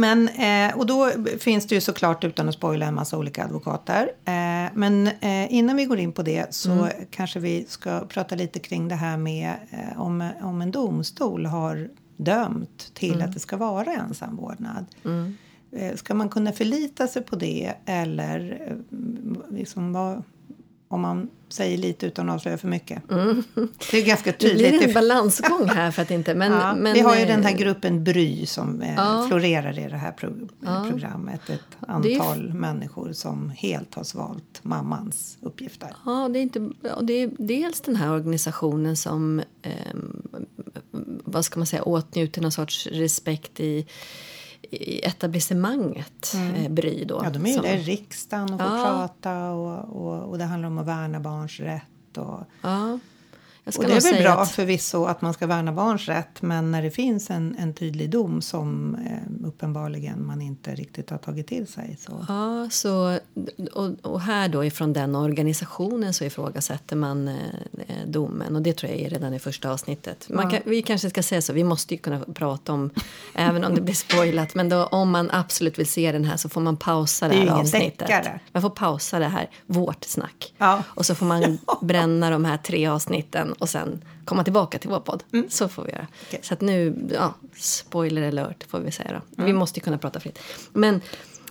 Men, 0.00 0.28
eh, 0.28 0.78
och 0.78 0.86
då 0.86 1.10
finns 1.38 1.66
det 1.66 1.74
ju 1.74 1.80
såklart 1.80 2.24
utan 2.24 2.48
att 2.48 2.54
spoila 2.54 2.86
en 2.86 2.94
massa 2.94 3.18
olika 3.18 3.44
advokater. 3.44 4.10
Eh, 4.24 4.72
men 4.74 5.06
eh, 5.06 5.54
innan 5.54 5.76
vi 5.76 5.84
går 5.84 5.98
in 5.98 6.12
på 6.12 6.22
det 6.22 6.54
så 6.54 6.88
kanske 7.10 7.40
vi 7.40 7.64
ska 7.68 8.00
prata 8.00 8.34
lite 8.34 8.58
kring 8.58 8.88
det 8.88 8.94
här 8.94 9.16
med 9.16 9.54
om, 9.96 10.30
om 10.42 10.62
en 10.62 10.70
domstol 10.70 11.46
har 11.46 11.88
dömt 12.16 12.90
till 12.94 13.22
att 13.22 13.32
det 13.32 13.40
ska 13.40 13.56
vara 13.56 13.92
ensamvårdnad. 13.92 14.86
Eh, 15.72 15.96
ska 15.96 16.14
man 16.14 16.28
kunna 16.28 16.52
förlita 16.52 17.06
sig 17.06 17.22
på 17.22 17.36
det 17.36 17.74
eller 17.86 18.62
liksom 19.50 19.92
vad, 19.92 20.22
om 20.90 21.00
man 21.00 21.28
säger 21.48 21.78
lite 21.78 22.06
utan 22.06 22.28
att 22.28 22.34
avslöja 22.34 22.58
för 22.58 22.68
mycket? 22.68 23.02
Det 23.90 23.98
är 23.98 24.06
ganska 24.06 24.32
Det 24.38 24.38
blir 24.38 24.50
tydligt. 24.70 24.82
en 24.82 24.92
balansgång 24.94 25.68
här 25.68 25.90
för 25.90 26.02
att 26.02 26.10
inte... 26.10 26.34
Men, 26.34 26.52
Ja, 26.52 26.74
men, 26.74 26.92
vi 26.94 27.00
har 27.00 27.16
ju 27.16 27.24
den 27.24 27.40
eh, 27.40 27.46
här 27.46 27.56
gruppen 27.56 28.04
Bry 28.04 28.46
som 28.46 28.82
eh, 28.82 28.94
Ja. 28.94 29.24
florerar 29.28 29.78
i 29.78 29.88
det 29.88 29.96
här 29.96 30.12
pro- 30.12 30.48
programmet. 30.90 31.40
Ett 31.50 31.60
är 31.88 32.08
ju 32.08 32.14
antal 32.20 32.52
människor 32.54 33.12
som 33.12 33.50
helt 33.50 33.94
har 33.94 34.04
svalt 34.04 34.60
mammans 34.62 35.38
uppgifter. 35.40 35.88
Ja, 36.06 36.28
det 36.32 36.38
är, 36.38 36.42
inte, 36.42 36.70
ja, 36.82 37.00
det 37.02 37.12
är 37.12 37.30
dels 37.38 37.80
den 37.80 37.96
här 37.96 38.10
organisationen 38.12 38.96
som 38.96 39.42
ehm, 39.62 40.22
vad 41.24 41.44
ska 41.44 41.60
man 41.60 41.66
säga, 41.66 41.82
åtnjuter 41.82 42.42
någon 42.42 42.52
sorts 42.52 42.86
respekt 42.86 43.60
i, 43.60 43.86
i 44.70 45.00
etablissemanget, 45.06 46.34
eh, 46.56 46.68
Bry 46.70 47.04
då. 47.04 47.20
Ja, 47.24 47.30
de 47.30 47.44
är 47.44 47.48
ju 47.48 47.54
som, 47.54 47.62
där 47.62 47.76
i 47.76 47.82
riksdagen 47.82 48.52
och 48.54 48.60
får 48.60 48.68
Ja. 48.68 48.84
prata 48.84 49.50
och, 49.50 50.02
och, 50.06 50.22
och 50.30 50.38
det 50.38 50.44
handlar 50.44 50.66
om 50.68 50.78
att 50.78 50.86
värna 50.86 51.20
barns 51.20 51.60
rätt. 51.60 52.16
Och, 52.18 52.40
Ja, 52.62 52.98
och 53.64 53.84
det 53.84 53.92
är 53.92 54.12
väl 54.12 54.22
bra 54.22 54.32
att, 54.32 54.50
förvisso 54.50 55.04
att 55.04 55.22
man 55.22 55.34
ska 55.34 55.46
värna 55.46 55.72
barns 55.72 56.08
rätt 56.08 56.42
men 56.42 56.70
när 56.70 56.82
det 56.82 56.90
finns 56.90 57.30
en, 57.30 57.56
en 57.58 57.74
tydlig 57.74 58.10
dom 58.10 58.42
som 58.42 58.94
eh, 58.94 59.46
uppenbarligen 59.48 60.26
man 60.26 60.42
inte 60.42 60.74
riktigt 60.74 61.10
har 61.10 61.18
tagit 61.18 61.46
till 61.46 61.66
sig 61.66 61.98
så 62.00 62.24
Ja, 62.28 62.68
så, 62.70 63.18
och, 63.72 63.90
och 64.02 64.20
här 64.20 64.48
då 64.48 64.64
ifrån 64.64 64.92
den 64.92 65.14
organisationen 65.16 66.14
så 66.14 66.24
ifrågasätter 66.24 66.96
man 66.96 67.28
eh, 67.28 67.34
eh, 67.88 68.06
domen 68.06 68.56
och 68.56 68.62
det 68.62 68.72
tror 68.72 68.92
jag 68.92 69.00
är 69.00 69.10
redan 69.10 69.34
i 69.34 69.38
första 69.38 69.70
avsnittet. 69.70 70.26
Man 70.28 70.50
kan, 70.50 70.60
vi 70.64 70.82
kanske 70.82 71.10
ska 71.10 71.22
säga 71.22 71.42
så, 71.42 71.52
vi 71.52 71.64
måste 71.64 71.94
ju 71.94 72.00
kunna 72.00 72.20
prata 72.34 72.72
om, 72.72 72.90
även 73.34 73.64
om 73.64 73.74
det 73.74 73.80
blir 73.80 73.94
spoilat, 73.94 74.54
men 74.54 74.68
då, 74.68 74.84
om 74.84 75.10
man 75.10 75.30
absolut 75.32 75.78
vill 75.78 75.86
se 75.86 76.12
den 76.12 76.24
här 76.24 76.36
så 76.36 76.48
får 76.48 76.60
man 76.60 76.76
pausa 76.76 77.28
det 77.28 77.34
Det 77.34 77.36
är 77.36 77.40
här 77.40 77.46
ingen 77.46 77.60
avsnittet. 77.60 77.98
deckare. 77.98 78.40
Man 78.52 78.62
får 78.62 78.70
pausa 78.70 79.18
det 79.18 79.28
här, 79.28 79.50
vårt 79.66 80.04
snack. 80.04 80.54
Ja. 80.58 80.82
Och 80.88 81.06
så 81.06 81.14
får 81.14 81.26
man 81.26 81.58
bränna 81.80 82.30
de 82.30 82.44
här 82.44 82.56
tre 82.56 82.86
avsnitten 82.86 83.52
och 83.60 83.68
sen 83.68 84.04
komma 84.24 84.44
tillbaka 84.44 84.78
till 84.78 84.90
vår 84.90 85.00
podd. 85.00 85.22
Så 85.48 85.68
får 85.68 85.84
vi 85.84 85.90
göra. 85.90 86.00
Mm. 86.00 86.12
Okej. 86.28 86.40
Så 86.42 86.54
att 86.54 86.60
nu, 86.60 87.08
ja, 87.14 87.34
spoiler 87.56 88.28
alert 88.28 88.64
får 88.68 88.80
vi 88.80 88.90
säga 88.90 89.22
då. 89.36 89.44
Vi 89.44 89.52
måste 89.52 89.80
ju 89.80 89.84
kunna 89.84 89.98
prata 89.98 90.20
fritt. 90.20 90.38
Men 90.72 91.00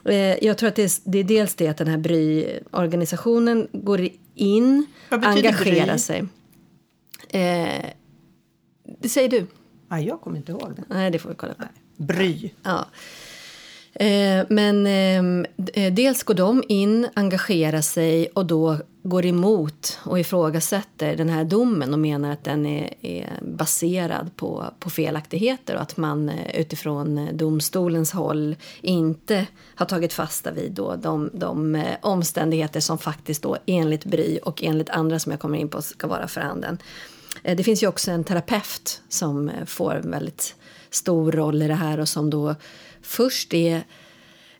eh, 0.05 0.45
jag 0.45 0.57
tror 0.57 0.69
att 0.69 0.75
det 0.75 0.83
är, 0.83 1.11
det 1.11 1.17
är 1.17 1.23
dels 1.23 1.55
det 1.55 1.67
att 1.67 1.77
den 1.77 1.87
här 1.87 1.97
Bry-organisationen 1.97 3.67
går 3.71 4.09
in, 4.35 4.85
engagerar 5.09 5.85
Bry? 5.85 5.99
sig. 5.99 6.25
Eh, 7.29 7.85
det 8.99 9.09
säger 9.09 9.29
du. 9.29 9.47
Nej, 9.87 10.07
jag 10.07 10.21
kommer 10.21 10.37
inte 10.37 10.51
ihåg 10.51 10.73
det. 10.75 10.83
Nej, 10.89 11.11
det 11.11 11.19
får 11.19 11.29
vi 11.29 11.35
kolla 11.35 11.53
på. 11.53 11.63
Bry. 11.97 12.51
Ja. 12.63 12.85
Eh, 13.93 14.45
men 14.49 14.87
ehm, 14.87 15.45
eh, 15.73 15.93
dels 15.93 16.23
går 16.23 16.33
de 16.33 16.63
in, 16.67 17.07
engagerar 17.13 17.81
sig 17.81 18.27
och 18.27 18.45
då 18.45 18.77
går 19.03 19.25
emot 19.25 19.99
och 20.03 20.19
ifrågasätter 20.19 21.15
den 21.15 21.29
här 21.29 21.43
domen 21.43 21.93
och 21.93 21.99
menar 21.99 22.31
att 22.31 22.43
den 22.43 22.65
är, 22.65 22.93
är 23.01 23.39
baserad 23.41 24.35
på, 24.35 24.73
på 24.79 24.89
felaktigheter 24.89 25.75
och 25.75 25.81
att 25.81 25.97
man 25.97 26.29
eh, 26.29 26.59
utifrån 26.59 27.17
eh, 27.17 27.33
domstolens 27.33 28.11
håll 28.11 28.55
inte 28.81 29.47
har 29.75 29.85
tagit 29.85 30.13
fasta 30.13 30.51
vid 30.51 30.71
då 30.71 30.95
de, 30.95 31.29
de 31.33 31.75
eh, 31.75 31.97
omständigheter 32.01 32.79
som 32.79 32.97
faktiskt 32.97 33.43
då 33.43 33.57
enligt 33.65 34.05
Bry 34.05 34.39
och 34.43 34.63
enligt 34.63 34.89
andra 34.89 35.19
som 35.19 35.31
jag 35.31 35.39
kommer 35.39 35.57
in 35.57 35.69
på 35.69 35.81
ska 35.81 36.07
vara 36.07 36.27
för 36.27 36.41
handen. 36.41 36.77
Det 37.43 37.63
finns 37.63 37.83
ju 37.83 37.87
också 37.87 38.11
en 38.11 38.23
terapeut 38.23 39.01
som 39.09 39.51
får 39.65 39.95
en 39.95 40.11
väldigt 40.11 40.55
stor 40.89 41.31
roll 41.31 41.61
i 41.61 41.67
det 41.67 41.73
här 41.73 41.99
och 41.99 42.09
som 42.09 42.29
då 42.29 42.55
först 43.01 43.53
är 43.53 43.83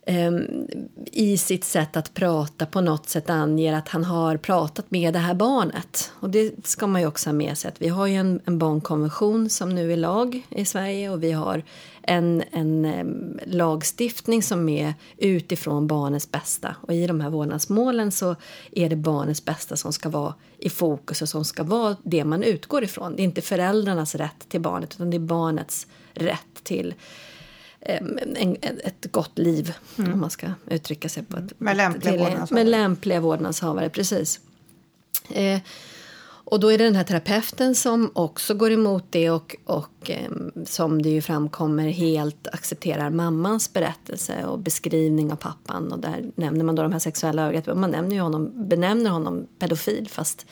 Ehm, 0.05 0.67
i 1.05 1.37
sitt 1.37 1.63
sätt 1.63 1.97
att 1.97 2.13
prata 2.13 2.65
på 2.65 2.81
något 2.81 3.09
sätt 3.09 3.29
anger 3.29 3.73
att 3.73 3.89
han 3.89 4.03
har 4.03 4.37
pratat 4.37 4.91
med 4.91 5.13
det 5.13 5.19
här 5.19 5.33
barnet. 5.33 6.11
Och 6.19 6.29
det 6.29 6.67
ska 6.67 6.87
man 6.87 7.01
ju 7.01 7.07
också 7.07 7.29
ha 7.29 7.33
med 7.33 7.57
sig 7.57 7.69
att 7.69 7.81
vi 7.81 7.87
har 7.87 8.07
ju 8.07 8.15
en, 8.15 8.41
en 8.45 8.59
barnkonvention 8.59 9.49
som 9.49 9.69
nu 9.75 9.93
är 9.93 9.97
lag 9.97 10.41
i 10.49 10.65
Sverige 10.65 11.09
och 11.09 11.23
vi 11.23 11.31
har 11.31 11.63
en, 12.01 12.43
en 12.51 12.85
ehm, 12.85 13.39
lagstiftning 13.45 14.43
som 14.43 14.69
är 14.69 14.93
utifrån 15.17 15.87
barnets 15.87 16.31
bästa. 16.31 16.75
Och 16.81 16.93
i 16.93 17.07
de 17.07 17.21
här 17.21 17.29
vårdnadsmålen 17.29 18.11
så 18.11 18.35
är 18.71 18.89
det 18.89 18.95
barnets 18.95 19.45
bästa 19.45 19.75
som 19.75 19.93
ska 19.93 20.09
vara 20.09 20.33
i 20.57 20.69
fokus 20.69 21.21
och 21.21 21.29
som 21.29 21.45
ska 21.45 21.63
vara 21.63 21.95
det 22.03 22.23
man 22.23 22.43
utgår 22.43 22.83
ifrån. 22.83 23.15
Det 23.15 23.21
är 23.21 23.23
inte 23.23 23.41
föräldrarnas 23.41 24.15
rätt 24.15 24.49
till 24.49 24.61
barnet 24.61 24.93
utan 24.95 25.09
det 25.09 25.17
är 25.17 25.19
barnets 25.19 25.87
rätt 26.13 26.63
till 26.63 26.93
en, 27.81 28.57
ett 28.61 29.11
gott 29.11 29.37
liv, 29.37 29.73
om 29.95 30.19
man 30.19 30.29
ska 30.29 30.47
uttrycka 30.69 31.09
sig 31.09 31.23
på 31.23 31.37
ett... 31.37 31.59
Med 31.59 31.77
lämpliga 31.77 32.11
till- 32.11 32.19
vårdnadshavare. 32.21 32.63
Med 32.63 32.71
lämpliga 32.71 33.19
vårdnadshavare, 33.19 33.89
precis. 33.89 34.39
Eh, 35.29 35.59
och 36.51 36.59
då 36.59 36.71
är 36.71 36.77
det 36.77 36.83
den 36.83 36.95
här 36.95 37.03
terapeuten 37.03 37.75
som 37.75 38.11
också 38.13 38.53
går 38.53 38.71
emot 38.71 39.05
det 39.09 39.29
och, 39.29 39.55
och 39.65 40.09
em, 40.09 40.51
som 40.65 41.01
det 41.01 41.09
ju 41.09 41.21
framkommer 41.21 41.89
helt 41.89 42.47
accepterar 42.47 43.09
mammans 43.09 43.73
berättelse 43.73 44.45
och 44.45 44.59
beskrivning 44.59 45.31
av 45.31 45.35
pappan. 45.35 45.91
Och 45.91 45.99
där 45.99 46.31
nämner 46.35 46.65
man 46.65 46.75
då 46.75 46.83
de 46.83 46.91
här 46.91 46.99
sexuella 46.99 47.41
övergreppen. 47.41 47.79
Man 47.79 47.91
nämner 47.91 48.19
honom, 48.19 48.69
benämner 48.69 49.09
honom 49.09 49.47
pedofil 49.59 50.07
fast 50.09 50.45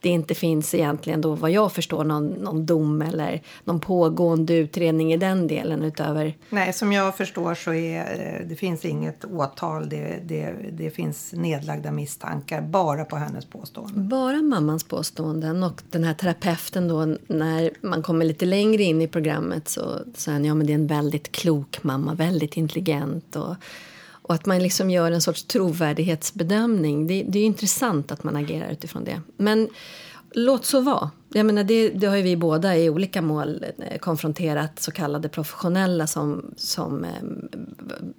det 0.00 0.08
inte 0.08 0.34
finns 0.34 0.74
egentligen 0.74 1.20
då 1.20 1.34
vad 1.34 1.50
jag 1.50 1.72
förstår 1.72 2.04
någon, 2.04 2.28
någon 2.28 2.66
dom 2.66 3.02
eller 3.02 3.42
någon 3.64 3.80
pågående 3.80 4.54
utredning 4.54 5.12
i 5.12 5.16
den 5.16 5.46
delen 5.46 5.82
utöver 5.82 6.36
Nej, 6.50 6.72
som 6.72 6.92
jag 6.92 7.16
förstår 7.16 7.54
så 7.54 7.72
är 7.74 8.00
eh, 8.00 8.48
det 8.48 8.56
finns 8.56 8.84
inget 8.84 9.24
åtal. 9.24 9.88
Det, 9.88 10.18
det, 10.24 10.54
det 10.72 10.90
finns 10.90 11.32
nedlagda 11.32 11.92
misstankar 11.92 12.62
bara 12.62 13.04
på 13.04 13.16
hennes 13.16 13.44
påstående. 13.44 14.00
Bara 14.00 14.42
mammans 14.42 14.84
påståenden 14.84 15.62
och 15.62 15.82
den 15.90 16.04
här 16.04 16.14
terapeuten 16.14 16.88
då 16.88 17.16
när 17.26 17.70
man 17.80 18.02
kommer 18.02 18.24
lite 18.24 18.44
längre 18.44 18.82
in 18.82 19.02
i 19.02 19.08
programmet 19.08 19.68
så 19.68 19.98
säger 20.14 20.36
han 20.38 20.44
ja 20.44 20.54
men 20.54 20.66
det 20.66 20.72
är 20.72 20.74
en 20.74 20.86
väldigt 20.86 21.32
klok 21.32 21.82
mamma, 21.82 22.14
väldigt 22.14 22.56
intelligent 22.56 23.36
och, 23.36 23.54
och 24.22 24.34
att 24.34 24.46
man 24.46 24.58
liksom 24.58 24.90
gör 24.90 25.12
en 25.12 25.22
sorts 25.22 25.44
trovärdighetsbedömning. 25.44 27.06
Det, 27.06 27.22
det 27.28 27.38
är 27.38 27.44
intressant 27.44 28.12
att 28.12 28.24
man 28.24 28.36
agerar 28.36 28.70
utifrån 28.70 29.04
det. 29.04 29.20
Men 29.36 29.68
låt 30.32 30.64
så 30.64 30.80
vara. 30.80 31.10
Jag 31.28 31.46
menar, 31.46 31.64
det, 31.64 31.88
det 31.88 32.06
har 32.06 32.16
ju 32.16 32.22
vi 32.22 32.36
båda 32.36 32.76
i 32.76 32.90
olika 32.90 33.22
mål 33.22 33.64
eh, 33.78 33.98
konfronterat 33.98 34.80
så 34.80 34.90
kallade 34.90 35.28
professionella 35.28 36.06
som, 36.06 36.54
som 36.56 37.04
eh, 37.04 37.10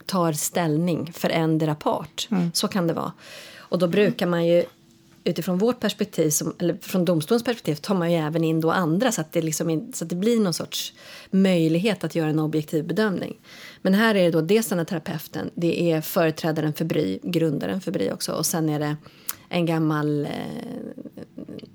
tar 0.05 0.33
ställning 0.33 1.13
för 1.13 1.29
endera 1.29 1.75
part. 1.75 2.27
Så 2.53 2.67
kan 2.67 2.87
det 2.87 2.93
vara. 2.93 3.11
Och 3.57 3.79
då 3.79 3.87
brukar 3.87 4.27
man 4.27 4.45
ju 4.47 4.63
utifrån 5.23 5.57
vårt 5.57 5.79
perspektiv, 5.79 6.29
som, 6.29 6.53
eller 6.59 6.77
från 6.81 7.05
domstolens 7.05 7.43
perspektiv, 7.43 7.75
tar 7.75 7.95
man 7.95 8.11
ju 8.11 8.17
även 8.17 8.43
in 8.43 8.61
då 8.61 8.71
andra 8.71 9.11
så 9.11 9.21
att, 9.21 9.31
det 9.31 9.41
liksom 9.41 9.91
så 9.93 10.03
att 10.05 10.09
det 10.09 10.15
blir 10.15 10.39
någon 10.39 10.53
sorts 10.53 10.93
möjlighet 11.31 12.03
att 12.03 12.15
göra 12.15 12.29
en 12.29 12.39
objektiv 12.39 12.87
bedömning. 12.87 13.37
Men 13.81 13.93
här 13.93 14.15
är 14.15 14.23
det 14.23 14.31
då 14.31 14.41
dels 14.41 14.67
den 14.67 14.77
här 14.77 14.85
terapeuten, 14.85 15.49
det 15.55 15.91
är 15.91 16.01
företrädaren 16.01 16.73
för 16.73 16.85
Bry, 16.85 17.19
grundaren 17.23 17.81
för 17.81 17.91
Bry 17.91 18.11
också 18.11 18.31
och 18.31 18.45
sen 18.45 18.69
är 18.69 18.79
det 18.79 18.95
en 19.49 19.65
gammal, 19.65 20.25
eh, 20.25 20.31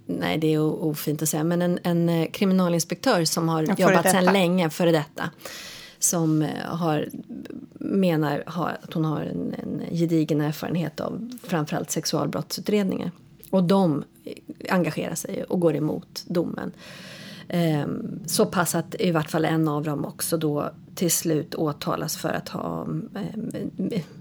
nej 0.07 0.39
det 0.39 0.55
är 0.55 0.61
ofint 0.61 1.23
att 1.23 1.29
säga, 1.29 1.45
men 1.45 1.63
en, 1.63 1.79
en 1.83 2.09
eh, 2.09 2.31
kriminalinspektör 2.31 3.25
som 3.25 3.49
har 3.49 3.63
jobbat 3.63 4.11
sedan 4.11 4.25
länge, 4.25 4.71
före 4.71 4.93
detta 4.93 5.31
som 5.99 6.43
eh, 6.43 6.49
har, 6.65 7.09
menar 7.79 8.43
har, 8.47 8.79
att 8.83 8.93
hon 8.93 9.05
har 9.05 9.21
en, 9.21 9.55
en 9.63 9.97
gedigen 9.97 10.41
erfarenhet 10.41 11.01
av 11.01 11.31
framförallt 11.43 11.91
sexualbrottsutredningar. 11.91 13.11
Och 13.51 13.65
de 13.65 14.05
engagerar 14.71 15.15
sig 15.15 15.45
och 15.45 15.61
går 15.61 15.77
emot 15.77 16.25
domen. 16.27 16.73
Ehm, 17.49 18.21
så 18.27 18.47
pass 18.47 18.75
att 18.75 18.95
i 18.99 19.11
vart 19.11 19.31
fall 19.31 19.45
en 19.45 19.69
av 19.69 19.85
dem 19.85 20.05
också 20.05 20.37
då 20.37 20.71
till 20.97 21.11
slut 21.11 21.55
åtalas 21.55 22.17
för 22.17 22.29
att 22.29 22.49
ha 22.49 22.83
ehm, 22.85 23.09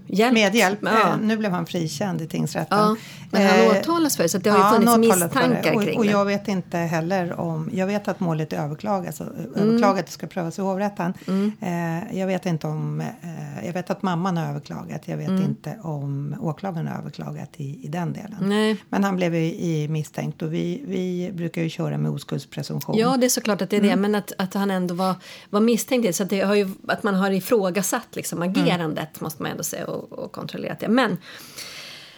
hjälpt. 0.06 0.34
Medhjälp. 0.34 0.78
Ja. 0.82 1.08
Eh, 1.10 1.16
Nu 1.22 1.36
blev 1.36 1.50
han 1.52 1.66
frikänd 1.66 2.20
i 2.20 2.26
tingsrätten. 2.26 2.78
ja, 2.78 2.96
men 3.30 3.46
han 3.46 3.60
Eh, 3.60 3.70
åtalas 3.80 4.16
för 4.16 4.22
det 4.22 4.28
så 4.28 4.36
att 4.38 4.44
det 4.44 4.50
har 4.50 4.58
ju 4.58 4.64
Ja, 4.64 4.70
funnits 4.70 4.92
för 4.92 5.00
det. 5.00 5.08
misstankar 5.08 5.74
och, 5.74 5.82
kring 5.82 5.98
och 5.98 6.04
det. 6.04 6.10
jag 6.10 6.24
vet 6.24 6.48
inte 6.48 6.78
heller 6.78 7.40
om... 7.40 7.70
Jag 7.72 7.86
vet 7.86 8.08
att 8.08 8.20
målet 8.20 8.52
är 8.52 8.56
överklagat, 8.56 9.06
alltså, 9.06 9.24
överklagat 9.54 10.04
och 10.04 10.10
ska 10.12 10.26
prövas 10.26 10.58
i 10.58 10.62
hovrätten. 10.62 11.12
Mm. 11.28 11.52
Eh, 11.60 12.18
jag 12.18 12.26
vet 12.26 12.46
inte 12.46 12.66
om... 12.66 13.00
Eh, 13.00 13.66
jag 13.66 13.72
vet 13.72 13.90
att 13.90 14.02
mamman 14.02 14.36
har 14.36 14.48
överklagat. 14.50 15.00
Jag 15.04 15.20
Mm. 15.22 15.36
vet 15.36 15.48
inte 15.48 15.76
om 15.82 16.36
åklagaren 16.40 16.86
har 16.86 16.98
överklagat 16.98 17.50
i, 17.56 17.84
i 17.84 17.88
den 17.88 18.12
delen. 18.12 18.36
Nej. 18.40 18.76
Men 18.88 19.04
han 19.04 19.16
blev 19.16 19.34
ju 19.34 19.54
i 19.54 19.88
misstänkt 19.88 20.42
och 20.42 20.54
vi, 20.54 20.82
vi 20.86 21.30
brukar 21.34 21.62
ju 21.62 21.68
köra 21.68 21.98
med 21.98 22.10
oskuldspresumtion. 22.10 22.96
Ja, 22.98 23.16
det 23.16 23.26
är 23.26 23.30
såklart 23.30 23.62
att 23.62 23.70
det 23.70 23.76
är 23.76 23.80
Mm. 23.80 23.90
det. 23.90 23.96
Men 23.96 24.14
att, 24.14 24.32
att 24.38 24.54
han 24.54 24.70
ändå 24.70 24.94
var, 24.94 25.14
var 25.50 25.60
misstänkt. 25.60 26.16
Så 26.16 26.24
det 26.24 26.40
har 26.40 26.54
ju, 26.54 26.65
att 26.88 27.02
man 27.02 27.14
har 27.14 27.30
ifrågasatt 27.30 28.16
liksom, 28.16 28.42
agerandet 28.42 29.20
måste 29.20 29.42
man 29.42 29.50
ändå 29.50 29.62
säga 29.62 29.86
och, 29.86 30.12
och 30.12 30.32
kontrollerat 30.32 30.80
det. 30.80 30.88
Men 30.88 31.16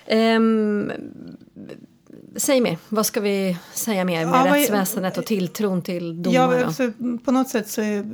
ehm, 0.06 0.92
säg 2.36 2.60
mer. 2.60 2.78
Vad 2.88 3.06
ska 3.06 3.20
vi 3.20 3.56
säga 3.72 4.04
mer 4.04 4.26
med 4.26 4.46
Ja, 4.46 4.54
rättsväsendet 4.54 5.18
och 5.18 5.26
tilltron 5.26 5.82
till 5.82 6.22
domar? 6.22 6.34
Ja, 6.36 6.64
alltså, 6.64 6.92
på 7.24 7.32
något 7.32 7.48
sätt 7.48 7.68
så 7.68 7.80
är, 7.80 8.04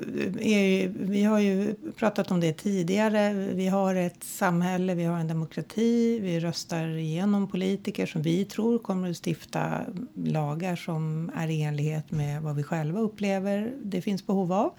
är 0.40 0.88
vi 0.88 1.22
har 1.22 1.38
ju 1.38 1.74
pratat 1.96 2.30
om 2.30 2.40
det 2.40 2.52
tidigare. 2.52 3.32
Vi 3.54 3.68
har 3.68 3.94
ett 3.94 4.24
samhälle, 4.24 4.94
vi 4.94 5.04
har 5.04 5.18
en 5.18 5.28
demokrati. 5.28 6.20
Vi 6.20 6.40
röstar 6.40 6.88
igenom 6.96 7.48
politiker 7.48 8.06
som 8.06 8.22
vi 8.22 8.44
tror 8.44 8.78
kommer 8.78 9.10
att 9.10 9.26
stifta 9.26 9.80
lagar 10.14 10.76
som 10.76 11.30
är 11.34 11.48
i 11.48 11.62
enlighet 11.62 12.10
med 12.10 12.42
vad 12.42 12.56
vi 12.56 12.62
själva 12.62 13.00
upplever 13.00 13.72
det 13.82 14.02
finns 14.02 14.26
behov 14.26 14.52
av. 14.52 14.72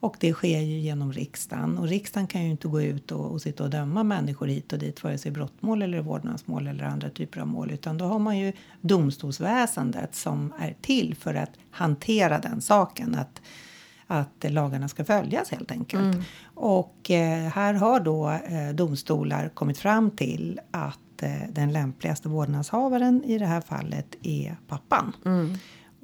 Och 0.00 0.16
det 0.20 0.32
sker 0.32 0.60
ju 0.60 0.78
genom 0.78 1.12
riksdagen. 1.12 1.78
Och 1.78 1.88
riksdagen 1.88 2.26
kan 2.26 2.44
ju 2.44 2.50
inte 2.50 2.68
gå 2.68 2.82
ut 2.82 3.12
och, 3.12 3.32
och 3.32 3.42
sitta 3.42 3.64
och 3.64 3.70
döma 3.70 4.02
människor 4.02 4.46
hit 4.46 4.72
och 4.72 4.78
dit, 4.78 5.04
vare 5.04 5.18
sig 5.18 5.30
brottmål 5.32 5.82
eller 5.82 6.00
vårdnadsmål 6.00 6.66
eller 6.66 6.84
andra 6.84 7.10
typer 7.10 7.40
av 7.40 7.46
mål. 7.46 7.70
Utan 7.70 7.98
då 7.98 8.04
har 8.04 8.18
man 8.18 8.38
ju 8.38 8.52
domstolsväsendet 8.80 10.14
som 10.14 10.52
är 10.58 10.74
till 10.80 11.14
för 11.14 11.34
att 11.34 11.50
hantera 11.70 12.38
den 12.38 12.60
saken. 12.60 13.14
Att, 13.14 13.42
att 14.06 14.44
lagarna 14.52 14.88
ska 14.88 15.04
följas 15.04 15.50
helt 15.50 15.70
enkelt. 15.70 16.16
Och 16.54 17.10
eh, 17.10 17.48
här 17.48 17.74
har 17.74 18.00
då 18.00 18.30
eh, 18.30 18.74
domstolar 18.74 19.48
kommit 19.48 19.78
fram 19.78 20.10
till 20.10 20.60
att 20.70 21.22
eh, 21.22 21.30
den 21.52 21.72
lämpligaste 21.72 22.28
vårdnadshavaren 22.28 23.24
i 23.24 23.38
det 23.38 23.46
här 23.46 23.60
fallet 23.60 24.16
är 24.22 24.56
pappan. 24.66 25.12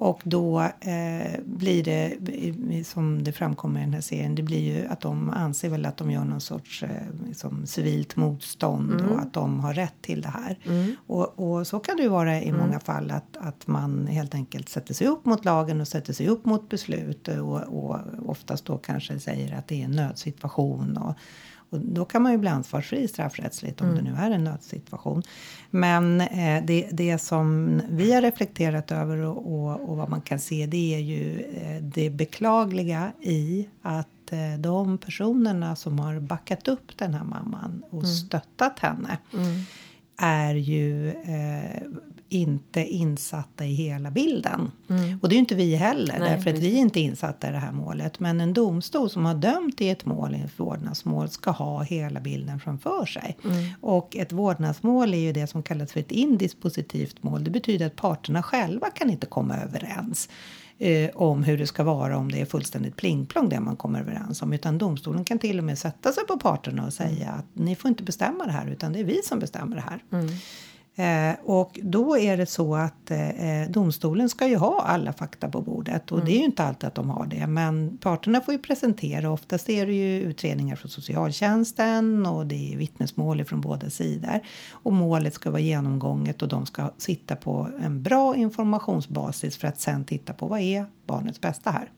Och 0.05 0.21
då 0.23 0.61
eh, 0.61 1.39
blir 1.45 1.83
det, 1.83 2.17
som 2.83 3.23
det 3.23 3.31
framkommer 3.31 3.79
i 3.79 3.83
den 3.83 3.93
här 3.93 4.01
serien, 4.01 4.35
det 4.35 4.43
blir 4.43 4.59
ju 4.59 4.87
att 4.87 5.01
de 5.01 5.29
anser 5.29 5.69
väl 5.69 5.85
att 5.85 5.97
de 5.97 6.11
gör 6.11 6.23
någon 6.23 6.41
sorts 6.41 6.83
eh, 6.83 6.89
liksom 7.27 7.65
civilt 7.65 8.15
motstånd 8.15 9.01
och 9.01 9.19
att 9.19 9.33
de 9.33 9.59
har 9.59 9.73
rätt 9.73 10.01
till 10.01 10.21
det 10.21 10.29
här. 10.29 10.57
Och, 11.07 11.39
och 11.39 11.67
så 11.67 11.79
kan 11.79 11.97
det 11.97 12.03
ju 12.03 12.09
vara 12.09 12.41
i 12.41 12.51
många 12.51 12.79
fall 12.79 13.11
att, 13.11 13.37
att 13.37 13.67
man 13.67 14.07
helt 14.07 14.35
enkelt 14.35 14.69
sätter 14.69 14.93
sig 14.93 15.07
upp 15.07 15.25
mot 15.25 15.45
lagen 15.45 15.81
och 15.81 15.87
sätter 15.87 16.13
sig 16.13 16.27
upp 16.27 16.45
mot 16.45 16.69
beslut 16.69 17.27
och, 17.27 17.61
och 17.61 17.99
oftast 18.25 18.65
då 18.65 18.77
kanske 18.77 19.19
säger 19.19 19.57
att 19.57 19.67
det 19.67 19.81
är 19.81 19.85
en 19.85 19.91
nödsituation 19.91 20.97
och, 20.97 21.15
Och 21.69 21.79
då 21.79 22.05
kan 22.05 22.21
man 22.21 22.31
ju 22.31 22.37
bli 22.37 22.49
ansvarsfri 22.49 23.07
straffrättsligt 23.07 23.81
om 23.81 23.95
det 23.95 24.01
nu 24.01 24.15
är 24.17 24.31
en 24.31 24.43
nödsituation. 24.43 25.23
Men 25.69 26.21
eh, 26.21 26.63
det, 26.65 26.89
det 26.91 27.17
som 27.17 27.81
vi 27.89 28.13
har 28.13 28.21
reflekterat 28.21 28.91
över 28.91 29.17
och, 29.17 29.53
och, 29.53 29.89
och 29.89 29.97
vad 29.97 30.09
man 30.09 30.21
kan 30.21 30.39
se 30.39 30.65
det 30.65 30.95
är 30.95 30.99
ju 30.99 31.41
eh, 31.41 31.83
det 31.83 32.09
beklagliga 32.09 33.11
i 33.21 33.67
att 33.81 34.31
eh, 34.31 34.59
de 34.59 34.97
personerna 34.97 35.75
som 35.75 35.99
har 35.99 36.19
backat 36.19 36.67
upp 36.67 36.97
den 36.97 37.13
här 37.13 37.23
mamman 37.23 37.83
och 37.89 38.07
stöttat 38.07 38.79
henne 38.79 39.17
är 40.17 40.55
ju 40.55 41.09
eh, 41.09 41.81
inte 42.35 42.85
insatta 42.85 43.65
i 43.65 43.73
hela 43.73 44.11
bilden. 44.11 44.71
Och 45.21 45.29
det 45.29 45.33
är 45.33 45.37
ju 45.37 45.39
inte 45.39 45.55
vi 45.55 45.75
heller, 45.75 46.19
Nej, 46.19 46.29
därför 46.29 46.49
att 46.49 46.59
vi 46.59 46.75
är 46.75 46.79
inte 46.79 46.99
insatta 46.99 47.49
i 47.49 47.51
det 47.51 47.57
här 47.57 47.71
målet. 47.71 48.19
Men 48.19 48.41
en 48.41 48.53
domstol 48.53 49.09
som 49.09 49.25
har 49.25 49.35
dömt 49.35 49.81
i 49.81 49.89
ett 49.89 50.05
mål, 50.05 50.35
i 50.35 50.41
ett 50.41 50.59
vårdnadsmål, 50.59 51.29
ska 51.29 51.51
ha 51.51 51.83
hela 51.83 52.19
bilden 52.19 52.59
framför 52.59 53.05
sig. 53.05 53.37
Och 53.81 54.15
ett 54.15 54.31
vårdnadsmål 54.31 55.13
är 55.13 55.17
ju 55.17 55.33
det 55.33 55.47
som 55.47 55.63
kallas 55.63 55.91
för 55.91 55.99
ett 55.99 56.11
indispositivt 56.11 57.23
mål. 57.23 57.43
Det 57.43 57.51
betyder 57.51 57.85
att 57.85 57.95
parterna 57.95 58.43
själva 58.43 58.89
kan 58.89 59.09
inte 59.09 59.25
komma 59.25 59.57
överens 59.57 60.29
eh, 60.77 61.09
om 61.15 61.43
hur 61.43 61.57
det 61.57 61.67
ska 61.67 61.83
vara 61.83 62.17
om 62.17 62.31
det 62.31 62.41
är 62.41 62.45
fullständigt 62.45 62.95
plingplong 62.95 63.49
det 63.49 63.59
man 63.59 63.75
kommer 63.75 63.99
överens 63.99 64.41
om. 64.41 64.53
Utan 64.53 64.77
domstolen 64.77 65.25
kan 65.25 65.39
till 65.39 65.57
och 65.57 65.63
med 65.63 65.77
sätta 65.77 66.11
sig 66.11 66.25
på 66.27 66.37
parterna 66.37 66.85
och 66.85 66.93
säga 66.93 67.29
att 67.29 67.45
ni 67.53 67.75
får 67.75 67.89
inte 67.89 68.03
bestämma 68.03 68.45
det 68.45 68.51
här 68.51 68.67
utan 68.67 68.93
det 68.93 68.99
är 68.99 69.03
vi 69.03 69.21
som 69.23 69.39
bestämmer 69.39 69.75
det 69.75 69.81
här. 69.81 69.99
Eh, 70.97 71.35
och 71.43 71.79
då 71.83 72.17
är 72.17 72.37
det 72.37 72.45
så 72.45 72.75
att 72.75 73.11
eh, 73.11 73.17
domstolen 73.69 74.29
ska 74.29 74.47
ju 74.47 74.55
ha 74.55 74.81
alla 74.81 75.13
fakta 75.13 75.49
på 75.49 75.61
bordet 75.61 76.11
och 76.11 76.25
det 76.25 76.31
är 76.31 76.37
ju 76.37 76.43
inte 76.45 76.63
alltid 76.63 76.87
att 76.87 76.95
de 76.95 77.09
har 77.09 77.25
det. 77.25 77.47
Men 77.47 77.97
parterna 77.97 78.41
får 78.41 78.53
ju 78.53 78.59
presentera. 78.59 79.31
Oftast 79.31 79.69
är 79.69 79.85
det 79.85 79.93
ju 79.93 80.21
utredningar 80.21 80.75
från 80.75 80.89
socialtjänsten 80.91 82.25
och 82.25 82.45
det 82.45 82.73
är 82.73 82.77
vittnesmål 82.77 83.45
från 83.45 83.61
båda 83.61 83.89
sidor. 83.89 84.39
Och 84.71 84.93
målet 84.93 85.33
ska 85.33 85.51
vara 85.51 85.61
genomgånget 85.61 86.41
och 86.41 86.47
de 86.47 86.65
ska 86.65 86.91
sitta 86.97 87.35
på 87.35 87.69
en 87.81 88.03
bra 88.03 88.35
informationsbasis 88.35 89.57
för 89.57 89.67
att 89.67 89.79
sen 89.79 90.05
titta 90.05 90.33
på 90.33 90.47
vad 90.47 90.59
är 90.59 90.85
barnets 91.07 91.41
bästa 91.41 91.71
här. 91.71 91.91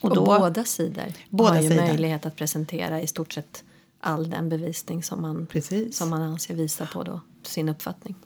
Och, 0.00 0.10
Och 0.10 0.16
då- 0.16 0.24
båda 0.24 0.64
sidor 0.64 1.04
Båda 1.30 1.50
har 1.54 1.60
ju 1.62 1.68
sidor. 1.68 1.82
möjlighet 1.82 2.26
att 2.26 2.36
presentera 2.36 3.00
i 3.00 3.06
stort 3.06 3.32
sett 3.32 3.64
all 4.02 4.30
den 4.30 4.48
bevisning 4.48 5.02
som 5.02 5.22
man, 5.22 5.46
Precis. 5.46 5.96
som 5.96 6.10
man 6.10 6.22
anser 6.22 6.54
visa 6.54 6.86
på 6.86 7.02
då, 7.02 7.20
sin 7.42 7.68
uppfattning. 7.68 8.16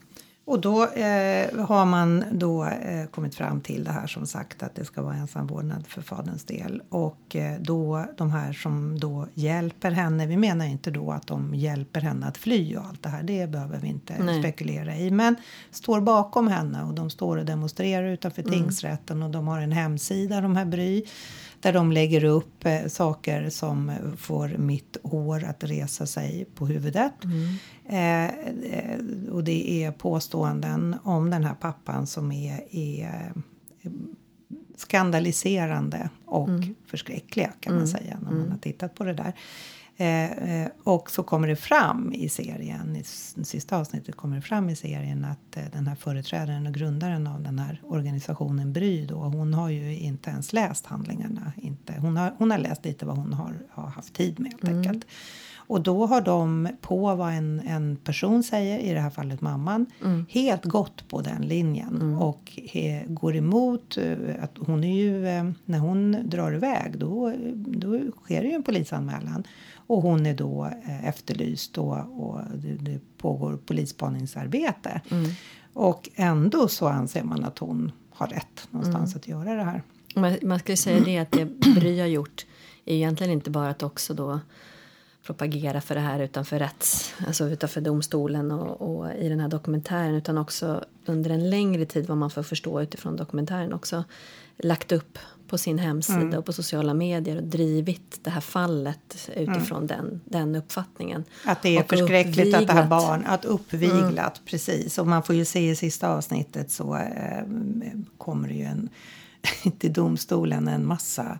Och 0.46 0.60
då 0.60 0.86
eh, 0.86 1.66
har 1.66 1.84
man 1.84 2.24
då 2.32 2.64
eh, 2.64 3.06
kommit 3.06 3.34
fram 3.34 3.60
till 3.60 3.84
det 3.84 3.90
här 3.90 4.06
som 4.06 4.26
sagt 4.26 4.62
att 4.62 4.74
det 4.74 4.84
ska 4.84 5.02
vara 5.02 5.14
ensam 5.14 5.46
vårdnad 5.46 5.86
för 5.86 6.02
faderns 6.02 6.44
del. 6.44 6.82
Och 6.88 7.36
eh, 7.36 7.60
då 7.60 8.06
de 8.16 8.30
här 8.30 8.52
som 8.52 8.98
då 8.98 9.26
hjälper 9.34 9.90
henne, 9.90 10.26
vi 10.26 10.36
menar 10.36 10.66
inte 10.66 10.90
då 10.90 11.10
att 11.12 11.26
de 11.26 11.54
hjälper 11.54 12.00
henne 12.00 12.26
att 12.26 12.38
fly 12.38 12.76
och 12.76 12.84
allt 12.84 13.02
det 13.02 13.08
här, 13.08 13.22
det 13.22 13.50
behöver 13.50 13.78
vi 13.78 13.88
inte 13.88 14.14
Nej. 14.18 14.42
spekulera 14.42 14.96
i. 14.96 15.10
Men 15.10 15.36
står 15.70 16.00
bakom 16.00 16.48
henne 16.48 16.82
och 16.82 16.94
de 16.94 17.10
står 17.10 17.36
och 17.36 17.44
demonstrerar 17.44 18.08
utanför 18.08 18.42
tingsrätten 18.42 19.22
och 19.22 19.30
de 19.30 19.48
har 19.48 19.60
en 19.60 19.72
hemsida, 19.72 20.40
de 20.40 20.56
här 20.56 20.64
Bry, 20.64 21.04
där 21.60 21.72
de 21.72 21.92
lägger 21.92 22.24
upp 22.24 22.64
eh, 22.64 22.86
saker 22.86 23.50
som 23.50 23.92
får 24.16 24.48
mitt 24.48 24.96
hår 25.02 25.44
att 25.44 25.64
resa 25.64 26.06
sig 26.06 26.46
på 26.54 26.66
huvudet. 26.66 27.12
Eh, 27.88 28.24
eh, 28.24 29.00
och 29.30 29.44
det 29.44 29.84
är 29.84 29.92
påståenden 29.92 30.96
om 31.02 31.30
den 31.30 31.44
här 31.44 31.54
pappan 31.54 32.06
som 32.06 32.32
är, 32.32 32.64
är 32.70 33.32
eh, 33.82 33.90
skandaliserande 34.76 36.10
och 36.24 36.48
förskräckliga 36.86 37.52
kan 37.60 37.74
man 37.74 37.88
säga 37.88 38.18
när 38.22 38.30
man 38.30 38.50
har 38.50 38.58
tittat 38.58 38.94
på 38.94 39.04
det 39.04 39.14
där. 39.14 39.32
Eh, 39.98 40.62
eh, 40.62 40.68
och 40.82 41.10
så 41.10 41.22
kommer 41.22 41.48
det 41.48 41.56
fram 41.56 42.12
i 42.12 42.28
serien, 42.28 42.96
i 42.96 43.04
sista 43.44 43.76
avsnittet 43.76 44.16
kommer 44.16 44.36
det 44.36 44.42
fram 44.42 44.70
i 44.70 44.76
serien 44.76 45.24
att 45.24 45.56
eh, 45.56 45.62
den 45.72 45.86
här 45.86 45.94
företrädaren 45.94 46.66
och 46.66 46.74
grundaren 46.74 47.26
av 47.26 47.42
den 47.42 47.58
här 47.58 47.80
organisationen 47.84 48.72
Bry 48.72 49.06
då, 49.06 49.16
hon 49.16 49.54
har 49.54 49.68
ju 49.68 49.98
inte 49.98 50.30
ens 50.30 50.52
läst 50.52 50.86
handlingarna. 50.86 51.52
Inte, 51.56 51.94
hon, 51.98 52.16
har, 52.16 52.34
hon 52.38 52.50
har 52.50 52.58
läst 52.58 52.84
lite 52.84 53.06
vad 53.06 53.16
hon 53.16 53.32
har, 53.32 53.54
har 53.70 53.86
haft 53.86 54.14
tid 54.14 54.40
med 54.40 54.52
helt 54.52 54.64
enkelt. 54.76 55.06
Och 55.68 55.80
då 55.80 56.06
har 56.06 56.20
de 56.20 56.68
på 56.80 57.14
vad 57.14 57.32
en, 57.32 57.60
en 57.60 57.96
person 57.96 58.42
säger, 58.42 58.78
i 58.78 58.94
det 58.94 59.00
här 59.00 59.10
fallet 59.10 59.40
mamman, 59.40 59.86
helt 60.28 60.64
gått 60.64 61.08
på 61.08 61.20
den 61.20 61.42
linjen 61.42 62.14
och 62.14 62.60
he, 62.72 63.04
går 63.08 63.36
emot 63.36 63.96
eh, 63.96 64.12
att 64.40 64.58
hon 64.58 64.84
är 64.84 64.96
ju, 64.96 65.28
eh, 65.28 65.50
när 65.64 65.78
hon 65.78 66.16
drar 66.24 66.54
iväg 66.54 66.98
då, 66.98 67.32
då 67.54 68.00
sker 68.10 68.42
det 68.42 68.48
ju 68.48 68.54
en 68.54 68.62
polisanmälan 68.62 69.44
och 69.86 70.02
hon 70.02 70.26
är 70.26 70.34
då 70.34 70.64
eh, 70.84 71.08
efterlyst 71.08 71.78
och, 71.78 71.96
och 71.96 72.40
det, 72.54 72.74
det 72.74 73.00
pågår 73.18 73.56
polisspaningsarbete. 73.56 75.00
Och 75.72 76.08
ändå 76.14 76.68
så 76.68 76.86
anser 76.86 77.22
man 77.22 77.44
att 77.44 77.58
hon 77.58 77.92
har 78.10 78.26
rätt 78.26 78.68
någonstans 78.70 79.16
att 79.16 79.28
göra 79.28 79.54
det 79.54 79.62
här. 79.62 79.82
Man, 80.14 80.36
man 80.42 80.58
ska 80.58 80.72
ju 80.72 80.76
säga 80.76 81.04
det 81.04 81.18
att 81.18 81.32
det 81.32 81.44
Bry 81.74 82.00
har 82.00 82.06
gjort 82.06 82.46
är 82.84 82.94
egentligen 82.94 83.32
inte 83.32 83.50
bara 83.50 83.68
att 83.68 83.82
också 83.82 84.14
då 84.14 84.40
propagera 85.26 85.80
för 85.80 85.94
det 85.94 86.00
här 86.00 86.20
utanför 86.20 86.58
rätts, 86.58 87.14
alltså 87.26 87.44
utanför 87.44 87.80
domstolen 87.80 88.50
och, 88.50 88.98
och 88.98 89.12
i 89.12 89.28
den 89.28 89.40
här 89.40 89.48
dokumentären 89.48 90.14
utan 90.14 90.38
också 90.38 90.84
under 91.06 91.30
en 91.30 91.50
längre 91.50 91.86
tid 91.86 92.06
vad 92.06 92.16
man 92.16 92.30
får 92.30 92.42
förstå 92.42 92.82
utifrån 92.82 93.16
dokumentären 93.16 93.72
också 93.72 94.04
lagt 94.56 94.92
upp 94.92 95.18
på 95.48 95.58
sin 95.58 95.78
hemsida 95.78 96.38
och 96.38 96.44
på 96.44 96.52
sociala 96.52 96.94
medier 96.94 97.36
och 97.36 97.42
drivit 97.42 98.20
det 98.22 98.30
här 98.30 98.40
fallet 98.40 99.30
utifrån 99.36 99.86
den, 99.86 100.20
den 100.24 100.56
uppfattningen. 100.56 101.24
Att 101.44 101.62
det 101.62 101.76
är 101.76 101.82
Och 101.82 101.88
förskräckligt 101.88 102.54
att 102.54 102.66
det 102.66 102.72
här 102.72 102.82
uppviglat. 102.82 102.88
barn, 102.88 103.24
att 103.26 103.44
uppviglat, 103.44 104.40
precis. 104.44 104.98
Och 104.98 105.06
man 105.06 105.22
får 105.22 105.34
ju 105.34 105.44
se 105.44 105.70
i 105.70 105.76
sista 105.76 106.08
avsnittet 106.08 106.70
så 106.70 106.96
eh, 106.96 107.44
kommer 108.18 108.48
det 108.48 108.54
ju 108.54 108.64
en, 108.64 108.88
till 109.78 109.92
domstolen 109.92 110.68
en 110.68 110.86
massa 110.86 111.38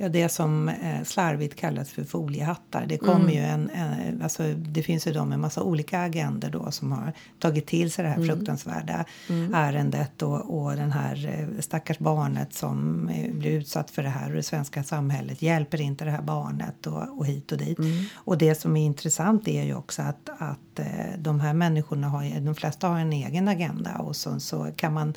Ja, 0.00 0.08
det 0.08 0.28
som 0.28 0.68
eh, 0.68 1.02
slarvigt 1.04 1.54
kallas 1.56 1.90
för 1.90 2.04
foliehattar. 2.04 2.86
Det 2.88 2.98
kommer 2.98 3.32
ju 3.32 3.38
en, 3.38 3.70
en, 3.70 4.22
alltså 4.22 4.42
det 4.54 4.82
finns 4.82 5.06
ju 5.06 5.12
de 5.12 5.28
med 5.28 5.38
massa 5.38 5.62
olika 5.62 6.00
agender 6.00 6.50
då 6.50 6.70
som 6.70 6.92
har 6.92 7.12
tagit 7.38 7.66
till 7.66 7.90
sig 7.90 8.04
det 8.04 8.10
här 8.10 8.26
fruktansvärda 8.26 9.04
ärendet 9.54 10.22
och, 10.22 10.62
och 10.62 10.76
den 10.76 10.92
här 10.92 11.26
eh, 11.26 11.60
stackars 11.60 11.98
barnet 11.98 12.54
som 12.54 13.08
eh, 13.08 13.34
blir 13.34 13.50
utsatt 13.50 13.90
för 13.90 14.02
det 14.02 14.08
här 14.08 14.28
och 14.28 14.36
det 14.36 14.42
svenska 14.42 14.84
samhället 14.84 15.42
hjälper 15.42 15.80
inte 15.80 16.04
det 16.04 16.10
här 16.10 16.22
barnet 16.22 16.86
och, 16.86 17.18
och 17.18 17.26
hit 17.26 17.52
och 17.52 17.58
dit. 17.58 17.78
Och 18.14 18.38
det 18.38 18.54
som 18.54 18.76
är 18.76 18.86
intressant 18.86 19.48
är 19.48 19.62
ju 19.62 19.74
också 19.74 20.02
att, 20.02 20.28
att 20.38 20.80
de 21.18 21.40
här 21.40 21.54
människorna 21.54 22.08
har, 22.08 22.40
de 22.40 22.54
flesta 22.54 22.88
har 22.88 22.98
en 22.98 23.12
egen 23.12 23.48
agenda 23.48 23.96
och 23.96 24.16
så, 24.16 24.40
så 24.40 24.72
kan 24.76 24.92
man 24.92 25.14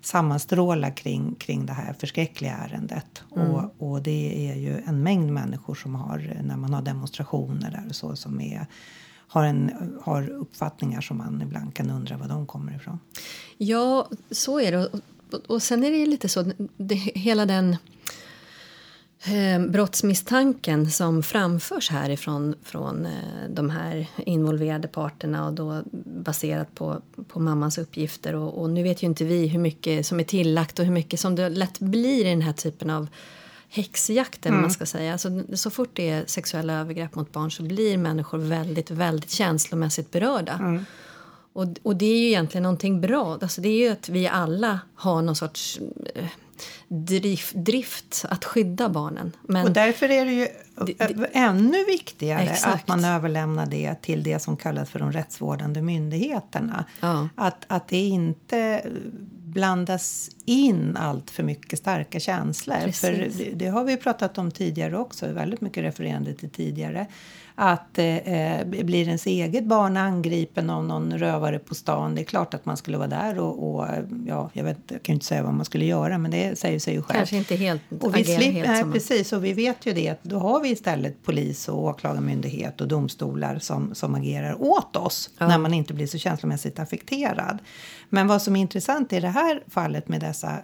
sammanstråla 0.00 0.90
kring, 0.90 1.34
kring 1.34 1.66
det 1.66 1.72
här 1.72 1.92
förskräckliga 1.92 2.52
ärendet. 2.52 3.22
Och, 3.30 3.74
och 3.78 4.02
det 4.02 4.50
är 4.50 4.54
ju 4.54 4.82
en 4.86 5.02
mängd 5.02 5.32
människor 5.32 5.74
som 5.74 5.94
har, 5.94 6.40
när 6.42 6.56
man 6.56 6.74
har 6.74 6.82
demonstrationer 6.82 7.70
där 7.70 7.84
och 7.88 7.96
så, 7.96 8.16
som 8.16 8.40
är, 8.40 8.66
har, 9.28 9.44
en, 9.44 9.72
har 10.02 10.28
uppfattningar 10.28 11.00
som 11.00 11.16
man 11.16 11.42
ibland 11.42 11.74
kan 11.74 11.90
undra 11.90 12.16
var 12.16 12.28
de 12.28 12.46
kommer 12.46 12.76
ifrån. 12.76 12.98
Ja, 13.56 14.08
så 14.30 14.60
är 14.60 14.72
det. 14.72 14.86
Och, 14.86 15.00
och, 15.46 15.62
sen 15.62 15.84
är 15.84 15.90
det 15.90 16.06
lite 16.06 16.28
så, 16.28 16.52
det, 16.76 16.94
hela 16.94 17.46
den 17.46 17.76
brottsmisstanken 19.68 20.90
som 20.90 21.22
framförs 21.22 21.90
härifrån 21.90 22.54
från 22.62 23.06
eh, 23.06 23.12
de 23.48 23.70
här 23.70 24.06
involverade 24.16 24.88
parterna 24.88 25.46
och 25.46 25.52
då 25.52 25.82
baserat 26.04 26.74
på, 26.74 27.02
på 27.28 27.40
mammans 27.40 27.78
uppgifter. 27.78 28.34
Och, 28.34 28.62
och 28.62 28.70
nu 28.70 28.82
vet 28.82 29.02
ju 29.02 29.06
inte 29.06 29.24
vi 29.24 29.46
hur 29.46 29.58
mycket 29.58 30.06
som 30.06 30.20
är 30.20 30.24
tillagt 30.24 30.78
och 30.78 30.84
hur 30.84 30.92
mycket 30.92 31.20
som 31.20 31.34
det 31.34 31.48
lätt 31.48 31.78
blir 31.78 32.26
i 32.26 32.30
den 32.30 32.42
här 32.42 32.52
typen 32.52 32.90
av 32.90 33.08
häxjakt 33.68 34.46
eller 34.46 34.56
vad 34.56 34.62
man 34.62 34.70
ska 34.70 34.86
säga. 34.86 35.12
Alltså, 35.12 35.42
så 35.54 35.70
fort 35.70 35.90
det 35.92 36.08
är 36.08 36.24
sexuella 36.26 36.72
övergrepp 36.72 37.14
mot 37.14 37.32
barn 37.32 37.50
så 37.50 37.62
blir 37.62 37.98
människor 37.98 38.38
väldigt, 38.38 38.90
väldigt 38.90 39.30
känslomässigt 39.30 40.10
berörda. 40.10 40.84
Och, 41.52 41.66
och 41.82 41.96
det 41.96 42.06
är 42.06 42.18
ju 42.18 42.26
egentligen 42.26 42.62
någonting 42.62 43.00
bra. 43.00 43.38
Alltså 43.42 43.60
det 43.60 43.68
är 43.68 43.78
ju 43.78 43.88
att 43.88 44.08
vi 44.08 44.28
alla 44.28 44.80
har 44.94 45.22
någon 45.22 45.36
sorts 45.36 45.80
eh, 46.14 46.24
drift, 46.88 47.54
drift 47.54 48.24
att 48.28 48.44
skydda 48.44 48.88
barnen. 48.88 49.32
Men 49.42 49.64
Och 49.64 49.72
därför 49.72 50.10
är 50.10 50.24
det 50.24 50.32
ju 50.32 50.48
ännu 51.32 51.84
viktigare 51.84 52.42
Exakt. 52.42 52.74
att 52.74 52.88
man 52.88 53.04
överlämnar 53.04 53.66
det 53.66 53.94
till 54.02 54.22
det 54.22 54.38
som 54.38 54.56
kallas 54.56 54.90
för 54.90 54.98
de 54.98 55.12
rättsvårdande 55.12 55.82
myndigheterna. 55.82 56.84
Ja. 57.00 57.28
Att, 57.34 57.64
att 57.66 57.88
det 57.88 57.96
inte 57.96 58.82
blandas 59.48 60.30
in 60.44 60.96
allt 60.96 61.30
för 61.30 61.42
mycket 61.42 61.78
starka 61.78 62.20
känslor. 62.20 62.76
Precis. 62.76 63.00
För 63.00 63.44
det, 63.44 63.50
det 63.54 63.66
har 63.66 63.84
vi 63.84 63.96
pratat 63.96 64.38
om 64.38 64.50
tidigare 64.50 64.98
också, 64.98 65.32
väldigt 65.32 65.60
mycket 65.60 65.82
refererande 65.82 66.34
till 66.34 66.50
tidigare. 66.50 67.06
Att 67.60 67.98
eh, 67.98 68.64
blir 68.64 69.06
ens 69.06 69.26
eget 69.26 69.64
barn 69.64 69.96
angripen 69.96 70.70
av 70.70 70.84
någon 70.84 71.18
rövare 71.18 71.58
på 71.58 71.74
stan, 71.74 72.14
det 72.14 72.20
är 72.20 72.24
klart 72.24 72.54
att 72.54 72.66
man 72.66 72.76
skulle 72.76 72.98
vara 72.98 73.08
där 73.08 73.38
och, 73.38 73.74
och 73.74 73.86
ja, 74.26 74.50
jag, 74.52 74.64
vet, 74.64 74.78
jag 74.88 75.02
kan 75.02 75.12
ju 75.12 75.14
inte 75.14 75.26
säga 75.26 75.42
vad 75.42 75.54
man 75.54 75.64
skulle 75.64 75.84
göra, 75.84 76.18
men 76.18 76.30
det 76.30 76.58
säger 76.58 76.78
sig 76.78 76.94
ju 76.94 77.02
själv. 77.02 77.18
Kanske 77.18 77.36
inte 77.36 77.56
helt 77.56 77.82
Och 78.00 78.16
vi 78.16 78.24
slipper, 78.24 78.52
helt 78.52 78.68
nej, 78.68 78.84
precis, 78.92 79.32
och 79.32 79.44
vi 79.44 79.52
vet 79.52 79.86
ju 79.86 79.92
det 79.92 80.08
att 80.08 80.22
då 80.22 80.38
har 80.38 80.60
vi 80.60 80.68
istället 80.70 81.24
polis 81.24 81.68
och 81.68 81.84
åklagarmyndighet 81.84 82.80
och 82.80 82.88
domstolar 82.88 83.58
som, 83.58 83.94
som 83.94 84.14
agerar 84.14 84.62
åt 84.62 84.96
oss 84.96 85.30
Ja. 85.38 85.48
när 85.48 85.58
man 85.58 85.74
inte 85.74 85.94
blir 85.94 86.06
så 86.06 86.18
känslomässigt 86.18 86.78
affekterad. 86.78 87.58
Men 88.08 88.26
vad 88.28 88.42
som 88.42 88.56
är 88.56 88.60
intressant 88.60 89.12
i 89.12 89.20
det 89.20 89.28
här 89.28 89.62
fallet 89.68 90.08
med 90.08 90.20
dessa 90.20 90.58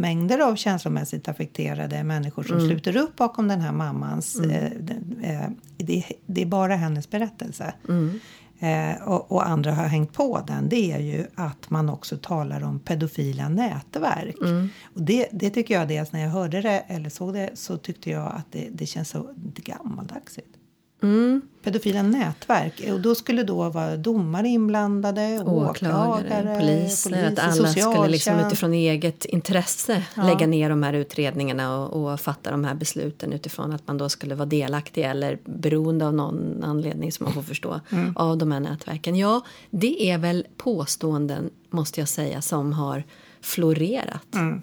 mängder 0.00 0.38
av 0.38 0.56
känslomässigt 0.56 1.28
affekterade 1.28 2.04
människor 2.04 2.42
som 2.42 2.56
Mm. 2.56 2.68
sluter 2.68 2.96
upp 2.96 3.16
bakom 3.16 3.48
den 3.48 3.60
här 3.60 3.72
mammans... 3.72 4.40
Eh, 4.40 4.70
den, 4.80 5.20
eh, 5.22 5.48
det, 5.76 6.04
det 6.26 6.42
är 6.42 6.46
bara 6.46 6.76
hennes 6.76 7.10
berättelse. 7.10 7.74
Mm. 7.88 8.20
Eh, 8.60 9.02
och, 9.08 9.32
och 9.32 9.48
andra 9.48 9.72
har 9.74 9.86
hängt 9.86 10.12
på 10.12 10.44
den, 10.46 10.68
det 10.68 10.92
är 10.92 10.98
ju 10.98 11.26
att 11.34 11.70
man 11.70 11.88
också 11.88 12.16
talar 12.16 12.62
om 12.64 12.80
pedofila 12.80 13.48
nätverk. 13.48 14.36
Mm. 14.44 14.68
Och 14.94 15.02
det, 15.02 15.28
det 15.32 15.50
tycker 15.50 15.74
jag, 15.74 15.88
dels 15.88 16.12
när 16.12 16.20
jag 16.20 16.30
hörde 16.30 16.60
det 16.62 16.78
eller 16.86 17.10
såg 17.10 17.34
det, 17.34 17.50
så 17.54 17.76
tyckte 17.76 18.10
jag 18.10 18.26
att 18.26 18.46
det, 18.52 18.68
det 18.72 18.86
känns 18.86 19.08
så 19.08 19.34
gammaldagsigt. 19.56 20.57
Mm. 21.02 21.40
Pedofila 21.62 22.02
nätverk, 22.02 22.82
och 22.92 23.00
då 23.00 23.14
skulle 23.14 23.42
då 23.42 23.68
vara 23.70 23.96
domare 23.96 24.48
inblandade, 24.48 25.40
åklagare, 25.46 26.08
åklagare, 26.08 26.58
poliser, 26.60 27.32
att 27.32 27.38
alla 27.38 27.68
skulle 27.68 28.08
liksom 28.08 28.38
utifrån 28.46 28.72
eget 28.74 29.24
intresse 29.24 30.02
Ja. 30.16 30.22
lägga 30.26 30.46
ner 30.46 30.70
de 30.70 30.82
här 30.82 30.92
utredningarna 30.92 31.78
och, 31.78 32.12
och 32.12 32.20
fatta 32.20 32.50
de 32.50 32.64
här 32.64 32.74
besluten 32.74 33.32
utifrån 33.32 33.72
att 33.72 33.86
man 33.88 33.98
då 33.98 34.08
skulle 34.08 34.34
vara 34.34 34.46
delaktig 34.46 35.04
eller 35.04 35.38
beroende 35.44 36.06
av 36.06 36.14
någon 36.14 36.64
anledning 36.64 37.12
som 37.12 37.24
man 37.24 37.32
får 37.32 37.42
förstå 37.42 37.80
Mm. 37.92 38.16
av 38.16 38.38
de 38.38 38.52
här 38.52 38.60
nätverken. 38.60 39.16
Ja, 39.16 39.40
det 39.70 40.10
är 40.10 40.18
väl 40.18 40.46
påståenden, 40.56 41.50
måste 41.70 42.00
jag 42.00 42.08
säga, 42.08 42.42
som 42.42 42.72
har 42.72 43.04
florerat 43.40 44.34
Mm. 44.34 44.62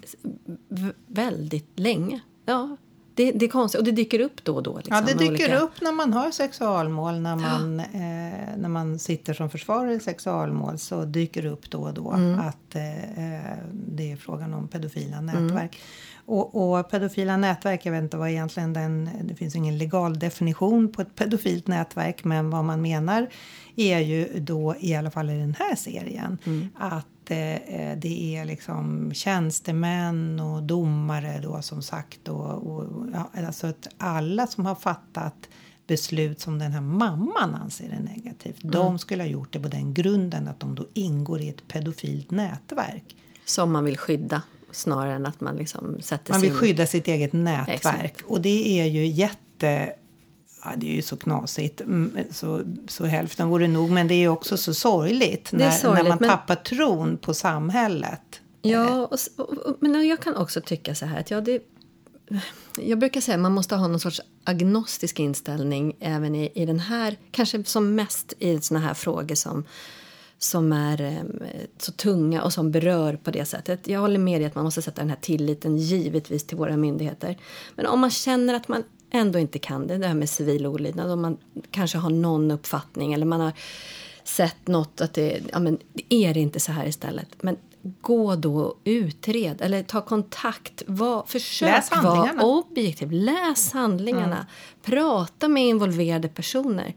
väldigt 1.06 1.78
länge. 1.80 2.20
Ja, 2.46 2.76
det, 3.16 3.32
det 3.32 3.44
är 3.46 3.48
konstigt. 3.50 3.78
Och 3.78 3.84
det 3.84 3.92
dyker 3.92 4.20
upp 4.20 4.44
då 4.44 4.54
och 4.54 4.62
då. 4.62 4.76
Liksom, 4.76 4.96
Ja, 4.96 5.02
det 5.02 5.12
dyker 5.18 5.32
olika- 5.34 5.58
upp 5.58 5.80
när 5.80 5.92
man 5.92 6.12
har 6.12 6.30
sexualmål. 6.30 7.20
När 7.20 7.36
man, 7.36 7.80
eh, 7.80 8.56
när 8.56 8.68
man 8.68 8.98
sitter 8.98 9.34
som 9.34 9.50
försvarare 9.50 9.94
i 9.94 10.00
sexualmål 10.00 10.78
så 10.78 11.04
dyker 11.04 11.42
det 11.42 11.48
upp 11.48 11.70
då 11.70 11.78
och 11.78 11.94
då 11.94 12.12
Mm. 12.12 12.38
att 12.40 12.74
eh, 12.74 13.34
eh, 13.34 13.56
det 13.72 14.12
är 14.12 14.16
frågan 14.16 14.54
om 14.54 14.68
pedofila 14.68 15.20
nätverk. 15.20 15.78
Och, 16.28 16.76
och 16.78 16.90
pedofila 16.90 17.36
nätverk, 17.36 17.86
jag 17.86 17.92
vet 17.92 18.02
inte 18.02 18.16
vad 18.16 18.30
egentligen 18.30 18.72
den... 18.72 19.10
Det 19.22 19.34
finns 19.34 19.56
ingen 19.56 19.78
legal 19.78 20.18
definition 20.18 20.92
på 20.92 21.02
ett 21.02 21.14
pedofilt 21.14 21.66
nätverk 21.66 22.24
men 22.24 22.50
vad 22.50 22.64
man 22.64 22.82
menar 22.82 23.26
är 23.76 23.98
ju 23.98 24.40
då, 24.40 24.74
i 24.80 24.94
alla 24.94 25.10
fall 25.10 25.30
i 25.30 25.38
den 25.38 25.54
här 25.58 25.74
serien, 25.76 26.38
att 26.78 27.06
eh, 27.30 27.98
det 27.98 28.36
är 28.36 28.44
liksom 28.44 29.12
tjänstemän 29.14 30.40
och 30.40 30.62
domare 30.62 31.40
då 31.42 31.62
som 31.62 31.82
sagt 31.82 32.28
och, 32.28 32.52
och 32.52 33.06
ja, 33.12 33.30
alltså 33.46 33.66
att 33.66 33.88
alla 33.98 34.46
som 34.46 34.66
har 34.66 34.74
fattat 34.74 35.48
beslut 35.86 36.40
som 36.40 36.58
den 36.58 36.72
här 36.72 36.80
mamman 36.80 37.54
anser 37.54 37.88
är 37.88 38.00
negativt. 38.00 38.60
De 38.62 38.98
skulle 38.98 39.22
ha 39.22 39.28
gjort 39.28 39.52
det 39.52 39.60
på 39.60 39.68
den 39.68 39.94
grunden 39.94 40.48
att 40.48 40.60
de 40.60 40.74
då 40.74 40.86
ingår 40.94 41.40
i 41.40 41.48
ett 41.48 41.68
pedofilt 41.68 42.30
nätverk. 42.30 43.16
Som 43.44 43.72
man 43.72 43.84
vill 43.84 43.98
skydda 43.98 44.42
snarare 44.70 45.14
än 45.14 45.26
att 45.26 45.40
man 45.40 45.56
liksom 45.56 46.00
sätter 46.00 46.32
Man 46.32 46.40
vill 46.40 46.50
sin... 46.50 46.58
skydda 46.58 46.86
sitt 46.86 47.08
eget 47.08 47.32
nätverk 47.32 47.74
Exakt. 47.74 48.22
och 48.22 48.40
det 48.40 48.80
är 48.80 48.84
ju 48.84 49.06
jätte 49.06 49.92
Ja, 50.70 50.76
det 50.76 50.90
är 50.90 50.94
ju 50.94 51.02
så 51.02 51.16
knasigt, 51.16 51.80
Mm, 51.80 52.18
så, 52.30 52.62
så 52.88 53.04
hälften 53.04 53.48
vore 53.48 53.68
nog. 53.68 53.90
Men 53.90 54.08
det 54.08 54.14
är 54.14 54.18
ju 54.18 54.28
också 54.28 54.56
så 54.56 54.74
sorgligt, 54.74 55.52
är 55.52 55.56
när, 55.56 55.70
sorgligt, 55.70 56.02
när 56.02 56.08
man 56.08 56.18
men- 56.20 56.30
tappar 56.30 56.54
tron 56.54 57.18
på 57.18 57.34
samhället. 57.34 58.40
Ja, 58.62 59.06
och, 59.06 59.18
och, 59.36 59.76
men 59.80 60.08
jag 60.08 60.20
kan 60.20 60.36
också 60.36 60.60
tycka 60.60 60.94
så 60.94 61.06
här 61.06 61.20
att 61.20 61.30
ja, 61.30 61.40
det, 61.40 61.62
jag 62.78 62.98
brukar 62.98 63.20
säga 63.20 63.34
att 63.34 63.40
man 63.40 63.52
måste 63.52 63.76
ha 63.76 63.88
någon 63.88 64.00
sorts 64.00 64.20
agnostisk 64.44 65.20
inställning 65.20 65.96
även 66.00 66.34
i, 66.34 66.52
i 66.54 66.66
den 66.66 66.80
här, 66.80 67.16
kanske 67.30 67.64
som 67.64 67.94
mest 67.94 68.32
i 68.38 68.60
såna 68.60 68.80
här 68.80 68.94
frågor 68.94 69.34
som 69.34 69.64
som 70.38 70.72
är 70.72 71.00
eh, 71.00 71.22
så 71.78 71.92
tunga 71.92 72.42
och 72.42 72.52
som 72.52 72.70
berör 72.70 73.16
på 73.16 73.30
det 73.30 73.44
sättet. 73.44 73.88
Jag 73.88 74.00
håller 74.00 74.18
med 74.18 74.40
dig 74.40 74.46
att 74.46 74.54
man 74.54 74.64
måste 74.64 74.82
sätta 74.82 75.00
den 75.00 75.10
här 75.10 75.18
tilliten 75.20 75.76
givetvis 75.76 76.46
till 76.46 76.56
våra 76.56 76.76
myndigheter. 76.76 77.38
Men 77.74 77.86
om 77.86 78.00
man 78.00 78.10
känner 78.10 78.54
att 78.54 78.68
man 78.68 78.82
ändå 79.10 79.38
inte 79.38 79.58
kan 79.58 79.86
det, 79.86 79.98
det 79.98 80.06
här 80.06 80.14
med 80.14 80.28
civil 80.28 80.66
olydnad, 80.66 81.10
om 81.10 81.22
man 81.22 81.36
kanske 81.70 81.98
har 81.98 82.10
någon 82.10 82.50
uppfattning 82.50 83.12
eller 83.12 83.26
man 83.26 83.40
har 83.40 83.52
sett 84.24 84.66
något 84.66 85.00
att 85.00 85.14
det, 85.14 85.40
ja 85.52 85.58
men 85.58 85.78
är 86.08 86.34
det 86.34 86.40
inte 86.40 86.60
så 86.60 86.72
här 86.72 86.86
istället? 86.86 87.42
Men 87.42 87.56
gå 88.00 88.36
då 88.36 88.56
och 88.56 88.80
utred 88.84 89.62
eller 89.62 89.82
ta 89.82 90.00
kontakt. 90.00 90.82
Var, 90.86 91.24
försök. 91.26 91.92
Mm. 91.92 92.04
vara 92.04 92.42
objektiv. 92.42 93.12
Läs 93.12 93.72
handlingarna. 93.72 94.46
Prata 94.82 95.48
med 95.48 95.66
involverade 95.66 96.28
personer. 96.28 96.94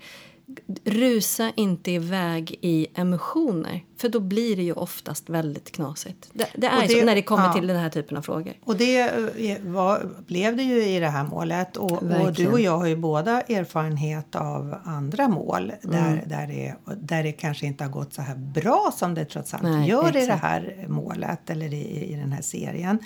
Rusa 0.86 1.52
inte 1.56 1.92
iväg 1.92 2.60
i 2.62 2.88
emotioner, 2.96 3.84
för 3.98 4.10
då 4.10 4.20
blir 4.20 4.56
det 4.56 4.64
ju 4.64 4.74
oftast 4.74 5.30
väldigt 5.30 5.72
knasigt. 5.72 6.30
Det, 6.34 6.48
det 6.56 6.68
är 6.68 6.82
det- 6.88 7.00
så 7.00 7.06
när 7.06 7.16
det 7.16 7.22
kommer 7.22 7.46
ja. 7.46 7.54
till 7.54 7.68
den 7.68 7.78
här 7.78 7.90
typen 7.90 8.18
av 8.18 8.22
frågor. 8.22 8.54
Och 8.64 8.76
det 8.76 9.00
eh, 9.00 9.58
var, 9.64 10.10
blev 10.28 10.56
det 10.56 10.64
ju 10.64 10.84
i 10.84 11.00
det 11.00 11.08
här 11.08 11.24
målet. 11.24 11.78
Och, 11.78 11.92
och 12.04 12.34
du 12.34 12.48
och 12.48 12.60
jag 12.60 12.78
har 12.78 12.86
ju 12.88 12.96
båda 12.96 13.42
erfarenhet 13.42 14.36
av 14.36 14.76
andra 14.84 15.28
mål 15.28 15.72
där, 15.82 16.08
Mm. 16.12 16.20
där, 16.30 16.48
det, 16.48 16.76
där 17.02 17.24
det 17.24 17.32
kanske 17.32 17.66
inte 17.66 17.84
har 17.84 17.92
gått 17.92 18.14
så 18.14 18.22
här 18.22 18.36
bra 18.36 18.94
som 18.98 19.14
det 19.14 19.26
trots 19.26 19.54
allt 19.54 19.64
Nej, 19.64 19.90
gör 19.90 20.10
i 20.10 20.12
det 20.12 20.20
exakt. 20.20 20.42
här 20.42 20.86
målet 20.88 21.50
eller 21.50 21.74
i, 21.74 22.12
i 22.14 22.16
den 22.16 22.32
här 22.32 22.42
serien. 22.42 23.00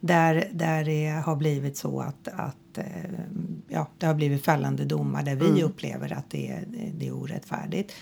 Där, 0.00 0.48
där 0.52 0.84
det 0.84 1.08
har 1.26 1.36
blivit 1.36 1.76
så 1.76 2.00
att, 2.00 2.28
att 2.28 2.78
eh, 2.78 2.84
ja, 3.68 3.86
det 3.98 4.06
har 4.06 4.14
blivit 4.14 4.44
fällande 4.44 4.84
domar 4.84 5.22
där 5.22 5.34
vi 5.34 5.48
Mm. 5.48 5.64
upplever 5.64 6.12
att 6.12 6.30
det 6.30 6.48
är, 6.50 6.64
det 6.94 7.06
är 7.08 7.12
orättfärdigt. 7.14 7.92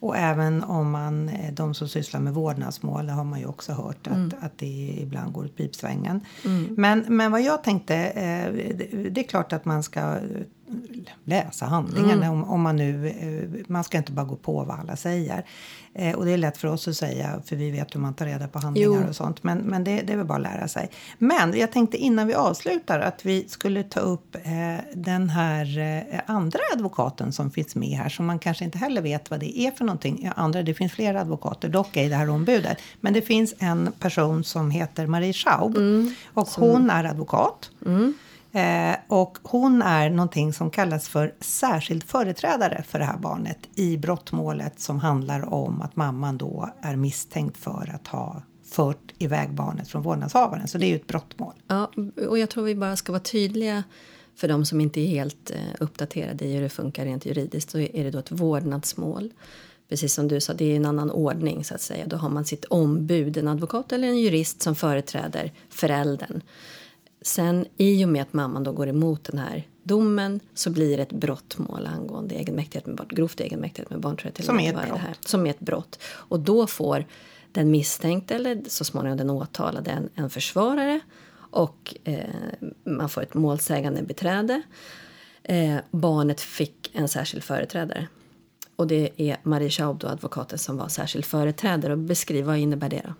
Och 0.00 0.16
även 0.16 0.64
om 0.64 0.90
man, 0.90 1.28
eh, 1.28 1.52
de 1.54 1.74
som 1.74 1.88
sysslar 1.88 2.20
med 2.20 2.34
vårdnadsmål, 2.34 3.08
har 3.08 3.24
man 3.24 3.40
ju 3.40 3.46
också 3.46 3.72
hört 3.72 4.06
att, 4.06 4.12
Mm. 4.16 4.30
att 4.40 4.58
det 4.58 4.96
ibland 5.00 5.32
går 5.32 5.44
åt 5.44 5.56
pipsvängen. 5.56 6.20
Men, 6.76 7.04
men 7.08 7.32
vad 7.32 7.42
jag 7.42 7.64
tänkte, 7.64 7.96
eh, 7.96 8.52
det 9.10 9.20
är 9.20 9.28
klart 9.28 9.52
att 9.52 9.64
man 9.64 9.82
ska 9.82 10.16
läsa 11.24 11.66
handlingarna 11.66 12.30
om, 12.30 12.44
om 12.44 12.60
man 12.60 12.76
nu, 12.76 13.08
eh, 13.08 13.64
man 13.68 13.84
ska 13.84 13.98
inte 13.98 14.12
bara 14.12 14.26
gå 14.26 14.36
på 14.36 14.64
vad 14.64 14.80
alla 14.80 14.96
säger. 14.96 15.44
Eh, 15.94 16.14
och 16.14 16.24
det 16.24 16.30
är 16.32 16.36
lätt 16.36 16.56
för 16.56 16.68
oss 16.68 16.88
att 16.88 16.96
säga, 16.96 17.42
för 17.44 17.56
vi 17.56 17.70
vet 17.70 17.94
hur 17.94 18.00
man 18.00 18.14
tar 18.14 18.26
reda 18.26 18.48
på 18.48 18.58
handlingar 18.58 19.00
Jo. 19.02 19.08
och 19.08 19.16
sånt. 19.16 19.42
Men, 19.44 19.58
men 19.58 19.84
det, 19.84 20.00
det 20.02 20.12
är 20.12 20.16
väl 20.16 20.26
bara 20.26 20.36
att 20.36 20.42
lära 20.42 20.68
sig. 20.68 20.90
Men 21.18 21.58
jag 21.58 21.72
tänkte 21.72 21.96
innan 21.96 22.26
vi 22.26 22.34
avslutar 22.34 23.00
att 23.00 23.24
vi 23.24 23.48
skulle 23.48 23.82
ta 23.82 24.00
upp 24.00 24.36
eh, 24.36 24.42
den 24.94 25.30
här 25.30 25.78
eh, 25.78 26.20
andra 26.26 26.58
advokaten 26.74 27.32
som 27.32 27.50
finns 27.50 27.74
med 27.74 27.88
här. 27.98 28.08
Som 28.08 28.26
man 28.26 28.38
kanske 28.38 28.64
inte 28.64 28.78
heller 28.78 29.02
vet 29.02 29.30
vad 29.30 29.40
det 29.40 29.58
är 29.60 29.70
för 29.70 29.84
någonting. 29.84 30.30
Andra, 30.36 30.62
det 30.62 30.74
finns 30.74 30.92
flera 30.92 31.20
advokater 31.20 31.68
dock 31.68 31.96
i 31.96 32.08
det 32.08 32.16
här 32.16 32.28
ombudet. 32.30 32.78
Men 33.00 33.12
det 33.12 33.22
finns 33.22 33.54
en 33.58 33.92
person 33.98 34.44
som 34.44 34.70
heter 34.70 35.06
Marie 35.06 35.32
Schaub. 35.32 35.76
och 36.34 36.48
hon 36.48 36.90
är 36.90 37.04
advokat. 37.04 37.70
Eh, 38.54 38.96
och 39.08 39.38
hon 39.42 39.82
är 39.82 40.10
någonting 40.10 40.52
som 40.52 40.70
kallas 40.70 41.08
för 41.08 41.34
särskild 41.40 42.04
företrädare 42.04 42.84
för 42.88 42.98
det 42.98 43.04
här 43.04 43.18
barnet 43.18 43.58
i 43.74 43.96
brottmålet 43.96 44.80
som 44.80 44.98
handlar 44.98 45.54
om 45.54 45.82
att 45.82 45.96
mamman 45.96 46.38
då 46.38 46.70
är 46.80 46.96
misstänkt 46.96 47.56
för 47.56 47.90
att 47.94 48.06
ha 48.06 48.42
fört 48.64 49.12
iväg 49.18 49.54
barnet 49.54 49.88
från 49.88 50.02
vårdnadshavaren. 50.02 50.68
Så 50.68 50.78
det 50.78 50.86
är 50.86 50.88
ju 50.88 50.96
ett 50.96 51.06
brottmål. 51.06 51.54
Ja, 51.66 51.90
och 52.28 52.38
jag 52.38 52.50
tror 52.50 52.64
vi 52.64 52.74
bara 52.74 52.96
ska 52.96 53.12
vara 53.12 53.22
tydliga 53.22 53.84
för 54.36 54.48
de 54.48 54.66
som 54.66 54.80
inte 54.80 55.00
är 55.00 55.06
helt 55.06 55.50
eh, 55.50 55.56
uppdaterade 55.80 56.44
i 56.44 56.54
hur 56.54 56.62
det 56.62 56.68
funkar 56.68 57.04
rent 57.04 57.26
juridiskt 57.26 57.70
så 57.70 57.78
är 57.78 58.04
det 58.04 58.10
då 58.10 58.18
ett 58.18 58.30
vårdnadsmål. 58.30 59.32
Precis 59.88 60.14
som 60.14 60.28
du 60.28 60.40
sa, 60.40 60.54
det 60.54 60.72
är 60.72 60.76
en 60.76 60.86
annan 60.86 61.10
ordning 61.10 61.64
så 61.64 61.74
att 61.74 61.80
säga. 61.80 62.06
Då 62.06 62.16
har 62.16 62.28
man 62.28 62.44
sitt 62.44 62.64
ombud, 62.64 63.36
en 63.36 63.48
advokat 63.48 63.92
eller 63.92 64.08
en 64.08 64.18
jurist 64.18 64.62
som 64.62 64.74
företräder 64.74 65.52
föräldern. 65.68 66.42
Sen 67.26 67.66
i 67.76 68.04
och 68.04 68.08
med 68.08 68.22
att 68.22 68.32
mamman 68.32 68.64
då 68.64 68.72
går 68.72 68.88
emot 68.88 69.24
den 69.24 69.38
här 69.38 69.68
domen 69.82 70.40
så 70.54 70.70
blir 70.70 70.96
det 70.96 71.02
ett 71.02 71.12
brottmål 71.12 71.86
angående 71.86 72.34
egenmäktighet 72.34 72.86
med 72.86 72.96
barn, 72.96 73.08
grovt 73.10 73.40
egenmäktighet 73.40 73.90
med 73.90 74.00
barn 74.00 74.16
tror 74.16 74.26
jag 74.26 74.34
till 74.34 74.44
Som 74.44 74.60
är 74.60 74.68
ett 74.68 74.88
brott. 74.88 74.98
här. 74.98 75.16
Som 75.20 75.46
är 75.46 75.50
ett 75.50 75.60
brott. 75.60 75.98
Och 76.04 76.40
då 76.40 76.66
får 76.66 77.04
den 77.52 77.70
misstänkte 77.70 78.34
eller 78.34 78.62
så 78.68 78.84
småningom 78.84 79.18
den 79.18 79.30
åtalade 79.30 79.90
en, 79.90 80.08
en 80.14 80.30
försvarare 80.30 81.00
och 81.34 81.94
eh, 82.04 82.18
man 82.84 83.08
får 83.08 83.22
ett 83.22 83.34
målsägande 83.34 84.02
beträde. 84.02 84.62
Eh, 85.42 85.76
barnet 85.90 86.40
fick 86.40 86.90
en 86.94 87.08
särskild 87.08 87.44
företrädare. 87.44 88.08
och 88.76 88.86
det 88.86 89.10
är 89.16 89.36
Marie 89.42 89.70
Schaub, 89.70 89.98
då, 89.98 90.06
advokaten, 90.06 90.58
som 90.58 90.76
var 90.76 90.88
särskild 90.88 91.24
företrädare. 91.24 91.92
Och 91.92 91.98
beskriv, 91.98 92.44
vad 92.44 92.58
innebär 92.58 92.88
det 92.88 93.02
då? 93.04 93.14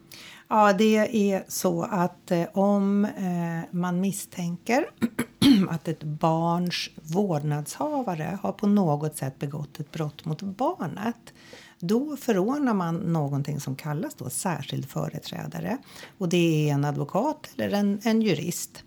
Ja, 0.48 0.72
det 0.72 0.96
är 1.33 1.44
så 1.48 1.83
att 1.83 2.30
eh, 2.30 2.46
om 2.52 3.04
eh, 3.04 3.70
man 3.70 4.00
misstänker 4.00 4.87
att 5.68 5.88
ett 5.88 6.02
barns 6.02 6.90
vårdnadshavare 6.94 8.38
har 8.42 8.52
på 8.52 8.66
något 8.66 9.16
sätt 9.16 9.38
begått 9.38 9.80
ett 9.80 9.92
brott 9.92 10.24
mot 10.24 10.42
barnet 10.42 11.33
då 11.78 12.16
förordnar 12.16 12.74
man 12.74 12.96
någonting 12.96 13.61
som 13.61 13.76
kallas 13.76 14.14
då 14.14 14.30
särskild 14.30 14.88
företrädare. 14.88 15.78
Och 16.18 16.28
det 16.28 16.68
är 16.68 16.74
en 16.74 16.85
advokat 16.85 17.50
eller 17.57 17.78
en, 17.78 18.00
en 18.02 18.22
jurist 18.22 18.85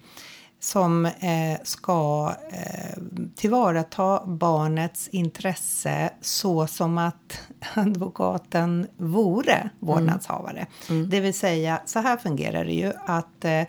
som 0.60 1.06
eh, 1.06 1.58
ska 1.64 2.34
eh, 2.52 3.04
tillvarata 3.36 4.26
barnets 4.26 5.08
intresse 5.08 6.10
så 6.22 6.68
som 6.68 6.98
att 6.98 7.40
advokaten 7.74 8.88
vore 8.98 9.70
vårdnadshavare. 9.80 10.68
Mm. 10.90 11.00
Mm. 11.00 11.10
Det 11.10 11.20
vill 11.20 11.34
säga, 11.34 11.82
så 11.86 12.00
här 12.00 12.18
fungerar 12.18 12.66
det 12.66 12.74
ju 12.74 12.94
att 13.06 13.46
eh, 13.46 13.64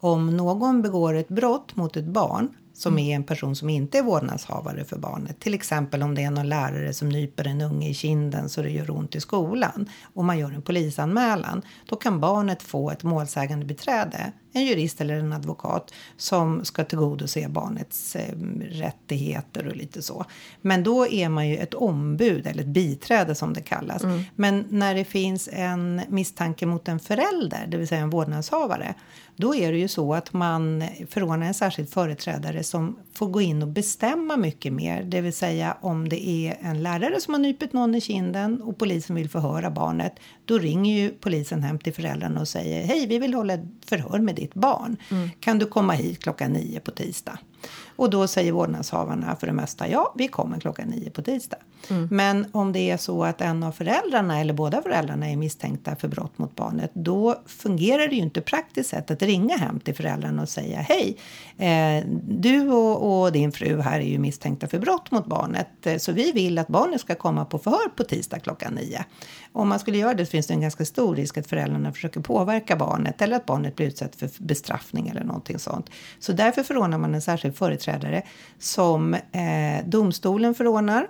om 0.00 0.36
någon 0.36 0.82
begår 0.82 1.14
ett 1.14 1.28
brott 1.28 1.76
mot 1.76 1.96
ett 1.96 2.04
barn 2.04 2.48
som 2.74 2.92
mm. 2.92 3.04
är 3.04 3.16
en 3.16 3.24
person 3.24 3.56
som 3.56 3.70
inte 3.70 3.98
är 3.98 4.02
vårdnadshavare 4.02 4.84
för 4.84 4.98
barnet. 4.98 5.40
Till 5.40 5.54
exempel 5.54 6.02
om 6.02 6.14
det 6.14 6.22
är 6.22 6.30
någon 6.30 6.48
lärare 6.48 6.94
som 6.94 7.08
nyper 7.08 7.46
en 7.46 7.60
unge 7.60 7.88
i 7.88 7.94
kinden 7.94 8.48
så 8.48 8.62
det 8.62 8.70
gör 8.70 8.90
ont 8.90 9.14
i 9.14 9.20
skolan 9.20 9.88
och 10.14 10.24
man 10.24 10.38
gör 10.38 10.52
en 10.52 10.62
polisanmälan. 10.62 11.62
Då 11.88 11.96
kan 11.96 12.20
barnet 12.20 12.62
få 12.62 12.90
ett 12.90 13.02
målsägande 13.02 13.66
beträde 13.66 14.32
en 14.54 14.64
jurist 14.64 15.00
eller 15.00 15.14
en 15.14 15.32
advokat 15.32 15.94
som 16.16 16.64
ska 16.64 16.84
tillgodose 16.84 17.48
barnets 17.48 18.16
eh, 18.16 18.34
rättigheter 18.70 19.66
och 19.66 19.76
lite 19.76 20.02
så. 20.02 20.24
Men 20.60 20.84
då 20.84 21.06
är 21.06 21.28
man 21.28 21.48
ju 21.48 21.56
ett 21.56 21.74
ombud 21.74 22.46
eller 22.46 22.62
ett 22.62 22.68
biträde 22.68 23.34
som 23.34 23.52
det 23.52 23.60
kallas. 23.60 24.04
Mm. 24.04 24.22
Men 24.34 24.64
när 24.70 24.94
det 24.94 25.04
finns 25.04 25.48
en 25.52 26.00
misstanke 26.08 26.66
mot 26.66 26.88
en 26.88 27.00
förälder, 27.00 27.66
det 27.68 27.76
vill 27.76 27.88
säga 27.88 28.00
en 28.00 28.10
vårdnadshavare, 28.10 28.94
då 29.36 29.54
är 29.54 29.72
det 29.72 29.78
ju 29.78 29.88
så 29.88 30.14
att 30.14 30.32
man 30.32 30.84
förordnar 31.08 31.46
en 31.46 31.54
särskild 31.54 31.88
företrädare 31.88 32.62
som 32.62 32.98
får 33.12 33.26
gå 33.26 33.40
in 33.40 33.62
och 33.62 33.68
bestämma 33.68 34.36
mycket 34.36 34.72
mer. 34.72 35.02
Det 35.02 35.20
vill 35.20 35.32
säga 35.32 35.76
om 35.80 36.08
det 36.08 36.28
är 36.28 36.56
en 36.60 36.82
lärare 36.82 37.20
som 37.20 37.34
har 37.34 37.40
nypit 37.40 37.72
någon 37.72 37.94
i 37.94 38.00
kinden 38.00 38.62
och 38.62 38.78
polisen 38.78 39.16
vill 39.16 39.28
förhöra 39.28 39.70
barnet. 39.70 40.12
Då 40.44 40.58
ringer 40.58 41.02
ju 41.02 41.10
polisen 41.10 41.62
hem 41.62 41.78
till 41.78 41.94
föräldrarna 41.94 42.40
och 42.40 42.48
säger 42.48 42.86
hej, 42.86 43.06
vi 43.06 43.18
vill 43.18 43.34
hålla 43.34 43.54
ett 43.54 43.64
förhör 43.86 44.18
med 44.18 44.36
ditt 44.44 44.54
barn. 44.54 44.96
Mm. 45.10 45.30
Kan 45.40 45.58
du 45.58 45.66
komma 45.66 45.92
hit 45.92 46.22
klockan 46.22 46.52
nio 46.52 46.80
på 46.80 46.90
tisdag? 46.90 47.38
Och 47.96 48.10
då 48.10 48.26
säger 48.26 48.52
vårdnadshavarna 48.52 49.36
för 49.36 49.46
det 49.46 49.52
mesta 49.52 49.88
ja, 49.88 50.12
vi 50.16 50.28
kommer 50.28 50.60
klockan 50.60 50.88
nio 50.88 51.10
på 51.10 51.22
tisdag. 51.22 51.56
Mm. 51.90 52.08
Men 52.10 52.46
om 52.52 52.72
det 52.72 52.90
är 52.90 52.96
så 52.96 53.24
att 53.24 53.40
en 53.40 53.62
av 53.62 53.72
föräldrarna 53.72 54.40
eller 54.40 54.54
båda 54.54 54.82
föräldrarna 54.82 55.30
är 55.30 55.36
misstänkta 55.36 55.96
för 55.96 56.08
brott 56.08 56.38
mot 56.38 56.56
barnet, 56.56 56.90
då 56.94 57.36
fungerar 57.46 58.08
det 58.08 58.14
ju 58.14 58.22
inte 58.22 58.40
praktiskt 58.40 58.90
sett 58.90 59.10
att 59.10 59.22
ringa 59.22 59.56
hem 59.56 59.80
till 59.80 59.94
föräldrarna 59.94 60.42
och 60.42 60.48
säga 60.48 60.80
hej, 60.80 61.16
eh, 61.58 62.06
du 62.28 62.70
och, 62.70 63.22
och, 63.22 63.32
din 63.32 63.52
fru 63.52 63.80
här 63.80 64.00
är 64.00 64.04
ju 64.04 64.18
misstänkta 64.18 64.68
för 64.68 64.78
brott 64.78 65.10
mot 65.10 65.26
barnet, 65.26 65.86
eh, 65.86 65.96
så 65.98 66.12
vi 66.12 66.32
vill 66.32 66.58
att 66.58 66.68
barnet 66.68 67.00
ska 67.00 67.14
komma 67.14 67.44
på 67.44 67.58
förhör 67.58 67.88
på 67.96 68.04
tisdag 68.04 68.38
klockan 68.38 68.74
nio. 68.74 69.04
Om 69.52 69.68
man 69.68 69.78
skulle 69.78 69.98
göra 69.98 70.14
det 70.14 70.26
finns 70.26 70.46
det 70.46 70.54
en 70.54 70.60
ganska 70.60 70.84
stor 70.84 71.16
risk 71.16 71.38
att 71.38 71.46
föräldrarna 71.46 71.92
försöker 71.92 72.20
påverka 72.20 72.76
barnet 72.76 73.22
eller 73.22 73.36
att 73.36 73.46
barnet 73.46 73.76
blir 73.76 73.86
utsatt 73.86 74.16
för 74.16 74.30
bestraffning 74.38 75.08
eller 75.08 75.24
någonting 75.24 75.58
sånt. 75.58 75.90
Så 76.18 76.32
därför 76.32 76.62
förordnar 76.62 76.98
man 76.98 77.14
en 77.14 77.22
särskild 77.22 77.53
företrädare 77.54 78.22
som 78.58 79.14
eh, 79.14 79.86
domstolen 79.86 80.54
förordnar 80.54 81.06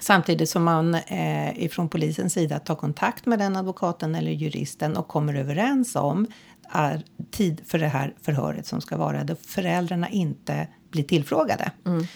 Samtidigt 0.00 0.50
som 0.50 0.64
man 0.64 0.94
eh, 0.94 1.64
ifrån 1.64 1.88
polisens 1.88 2.32
sida 2.32 2.58
tar 2.58 2.74
kontakt 2.74 3.26
med 3.26 3.38
den 3.38 3.56
advokaten 3.56 4.14
eller 4.14 4.30
juristen 4.30 4.96
och 4.96 5.08
kommer 5.08 5.34
överens 5.34 5.96
om 5.96 6.26
är 6.68 7.02
tid 7.30 7.60
för 7.66 7.78
det 7.78 7.88
här 7.88 8.14
förhöret 8.22 8.66
som 8.66 8.80
ska 8.80 8.96
vara 8.96 9.24
då 9.24 9.34
föräldrarna 9.46 10.08
inte 10.08 10.68
blir 10.90 11.02
tillfrågade. 11.02 11.70
Mm. 11.86 12.06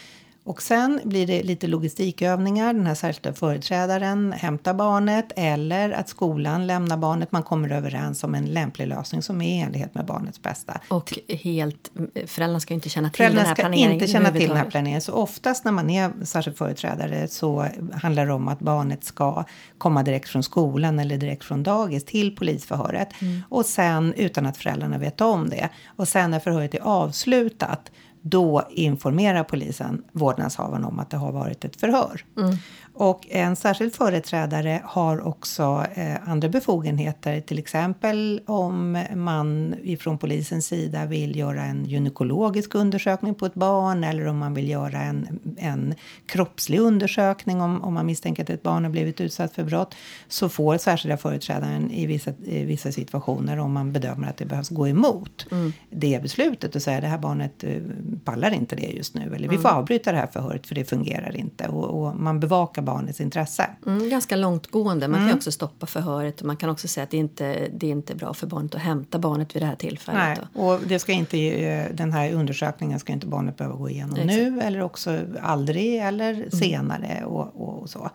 Och 0.46 0.62
sen 0.62 1.00
blir 1.04 1.26
det 1.26 1.42
lite 1.42 1.66
logistikövningar. 1.66 2.72
Den 2.72 2.86
här 2.86 2.94
särskilda 2.94 3.32
företrädaren 3.32 4.32
hämtar 4.32 4.74
barnet 4.74 5.32
eller 5.36 5.90
att 5.90 6.08
skolan 6.08 6.66
lämnar 6.66 6.96
barnet. 6.96 7.32
Man 7.32 7.42
kommer 7.42 7.70
överens 7.70 8.24
om 8.24 8.34
en 8.34 8.44
lämplig 8.46 8.86
lösning 8.86 9.22
som 9.22 9.42
är 9.42 9.48
i 9.48 9.60
enlighet 9.60 9.94
med 9.94 10.06
barnets 10.06 10.42
bästa. 10.42 10.80
Och 10.88 11.18
helt, 11.28 11.90
föräldrarna 12.26 12.60
ska 12.60 12.74
inte 12.74 12.88
känna 12.88 13.10
till 13.10 13.16
föräldrarna 13.16 13.42
den 13.42 13.48
här 13.48 13.54
planeringen. 13.54 13.92
inte 13.92 14.06
känna 14.06 14.30
till 14.30 14.48
den 14.48 14.56
här 14.56 14.70
planeringen. 14.70 15.00
Så 15.00 15.12
oftast 15.12 15.64
när 15.64 15.72
man 15.72 15.90
är 15.90 16.24
särskild 16.24 16.56
företrädare 16.56 17.28
så 17.28 17.66
handlar 17.92 18.26
det 18.26 18.32
om 18.32 18.48
att 18.48 18.58
barnet 18.58 19.04
ska 19.04 19.44
komma 19.78 20.02
direkt 20.02 20.28
från 20.28 20.42
skolan 20.42 20.98
eller 20.98 21.16
direkt 21.16 21.44
från 21.44 21.62
dagis 21.62 22.04
till 22.04 22.36
polisförhöret. 22.36 23.08
Mm. 23.22 23.42
Och 23.48 23.66
sen 23.66 24.14
utan 24.16 24.46
att 24.46 24.56
föräldrarna 24.56 24.98
vet 24.98 25.20
om 25.20 25.48
det. 25.48 25.68
Och 25.96 26.08
sen 26.08 26.30
när 26.30 26.40
förhöret 26.40 26.74
är 26.74 26.80
avslutat 26.80 27.90
då 28.30 28.62
informerar 28.70 29.44
polisen 29.44 30.02
vårdnadshavaren 30.12 30.84
om 30.84 30.98
att 30.98 31.10
det 31.10 31.16
har 31.16 31.32
varit 31.32 31.64
ett 31.64 31.80
förhör. 31.80 32.24
Mm. 32.38 32.56
Och 32.98 33.26
en 33.30 33.56
särskild 33.56 33.94
företrädare 33.94 34.82
har 34.84 35.26
också 35.26 35.84
eh, 35.94 36.28
andra 36.28 36.48
befogenheter, 36.48 37.40
till 37.40 37.58
exempel 37.58 38.40
om 38.46 39.04
man 39.14 39.74
ifrån 39.82 40.18
polisens 40.18 40.66
sida 40.66 41.06
vill 41.06 41.36
göra 41.36 41.64
en 41.64 41.84
gynekologisk 41.84 42.74
undersökning 42.74 43.34
på 43.34 43.46
ett 43.46 43.54
barn 43.54 44.04
eller 44.04 44.26
om 44.26 44.38
man 44.38 44.54
vill 44.54 44.68
göra 44.68 45.00
en, 45.00 45.40
en 45.56 45.94
kroppslig 46.26 46.78
undersökning 46.80 47.60
om, 47.60 47.84
om 47.84 47.94
man 47.94 48.06
misstänker 48.06 48.42
att 48.42 48.50
ett 48.50 48.62
barn 48.62 48.84
har 48.84 48.90
blivit 48.90 49.20
utsatt 49.20 49.54
för 49.54 49.64
brott 49.64 49.94
så 50.28 50.48
får 50.48 50.78
särskilda 50.78 51.16
företrädaren 51.16 51.90
i 51.90 52.06
vissa, 52.06 52.30
i 52.44 52.64
vissa 52.64 52.92
situationer 52.92 53.58
om 53.58 53.72
man 53.72 53.92
bedömer 53.92 54.28
att 54.28 54.36
det 54.36 54.44
behövs 54.44 54.68
gå 54.68 54.88
emot 54.88 55.46
mm. 55.50 55.72
det 55.90 56.22
beslutet 56.22 56.74
och 56.74 56.82
säga 56.82 57.00
det 57.00 57.06
här 57.06 57.18
barnet 57.18 57.64
eh, 57.64 57.82
pallar 58.24 58.50
inte 58.54 58.76
det 58.76 58.86
just 58.86 59.14
nu 59.14 59.34
eller 59.34 59.48
vi 59.48 59.58
får 59.58 59.68
mm. 59.68 59.78
avbryta 59.78 60.12
det 60.12 60.18
här 60.18 60.26
förhöret 60.26 60.66
för 60.66 60.74
det 60.74 60.84
fungerar 60.84 61.36
inte 61.36 61.68
och, 61.68 61.84
och 61.84 62.16
man 62.16 62.40
bevakar 62.40 62.85
barnets 62.86 63.20
intresse. 63.20 63.70
Mm, 63.86 64.10
ganska 64.10 64.36
långtgående. 64.36 65.08
Man 65.08 65.20
mm. 65.20 65.28
kan 65.28 65.36
också 65.36 65.52
stoppa 65.52 65.86
förhöret 65.86 66.40
och 66.40 66.46
man 66.46 66.56
kan 66.56 66.70
också 66.70 66.88
säga 66.88 67.04
att 67.04 67.10
det 67.10 67.16
inte 67.16 67.68
det 67.72 67.86
är 67.86 67.90
inte 67.90 68.14
bra 68.14 68.34
för 68.34 68.46
barnet 68.46 68.74
att 68.74 68.80
hämta 68.80 69.18
barnet 69.18 69.56
vid 69.56 69.62
det 69.62 69.66
här 69.66 69.76
tillfället. 69.76 70.38
Nej, 70.54 70.64
och 70.64 70.80
det 70.86 70.98
ska 70.98 71.12
inte, 71.12 71.38
eh, 71.38 71.94
den 71.94 72.12
här 72.12 72.32
undersökningen 72.32 73.00
ska 73.00 73.12
inte 73.12 73.26
barnet 73.26 73.56
behöva 73.56 73.76
gå 73.76 73.90
igenom 73.90 74.14
Exakt. 74.14 74.36
nu 74.36 74.60
eller 74.60 74.82
också 74.82 75.20
aldrig 75.42 75.96
eller 75.96 76.32
mm. 76.32 76.50
senare 76.50 77.24
och, 77.24 77.80
och 77.80 77.90
så. 77.90 78.10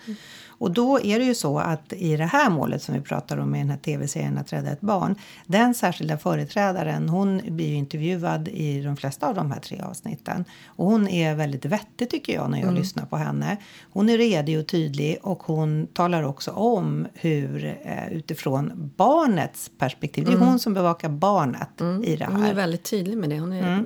Mm. 0.62 0.70
Och 0.70 0.72
då 0.72 1.00
är 1.02 1.20
det 1.20 1.26
ju 1.26 1.36
så 1.36 1.60
att 1.60 1.94
i 1.94 2.18
det 2.18 2.26
här 2.26 2.50
målet 2.50 2.84
som 2.84 2.96
vi 2.96 3.02
pratar 3.02 3.38
om 3.38 3.56
i 3.56 3.60
den 3.60 3.70
här 3.70 3.78
tv-serien 3.78 4.38
Att 4.38 4.54
rädda 4.54 4.72
ett 4.72 4.82
barn. 4.82 5.16
Den 5.46 5.74
särskilda 5.74 6.18
företrädaren 6.18 7.10
hon 7.10 7.42
blir 7.48 7.68
ju 7.68 7.76
intervjuad 7.76 8.48
i 8.48 8.82
de 8.82 8.98
flesta 8.98 9.28
av 9.28 9.36
de 9.36 9.52
här 9.52 9.60
tre 9.60 9.82
avsnitten. 9.82 10.46
Och 10.66 10.86
hon 10.86 11.08
är 11.08 11.36
väldigt 11.36 11.66
vettig 11.66 12.10
tycker 12.10 12.34
jag 12.34 12.50
när 12.50 12.58
jag 12.58 12.68
mm. 12.68 12.82
lyssnar 12.82 13.06
på 13.06 13.18
henne. 13.18 13.58
Hon 13.92 14.10
är 14.10 14.18
redig 14.18 14.60
och 14.60 14.68
tydlig 14.68 15.18
och 15.22 15.44
hon 15.44 15.88
talar 15.94 16.24
också 16.24 16.52
om 16.52 17.08
hur 17.14 17.66
eh, 17.84 18.14
utifrån 18.14 18.92
barnets 18.98 19.72
perspektiv. 19.78 20.26
Det 20.26 20.32
är 20.32 20.36
mm. 20.36 20.48
hon 20.48 20.60
som 20.60 20.74
bevakar 20.74 21.10
barnet 21.10 21.82
mm. 21.82 22.04
i 22.04 22.16
det 22.16 22.26
här. 22.26 22.32
Hon 22.32 22.46
är 22.46 22.54
väldigt 22.54 22.84
tydlig 22.84 23.18
med 23.18 23.30
det. 23.30 23.40
Hon 23.40 23.54
är, 23.54 23.74
mm. 23.74 23.86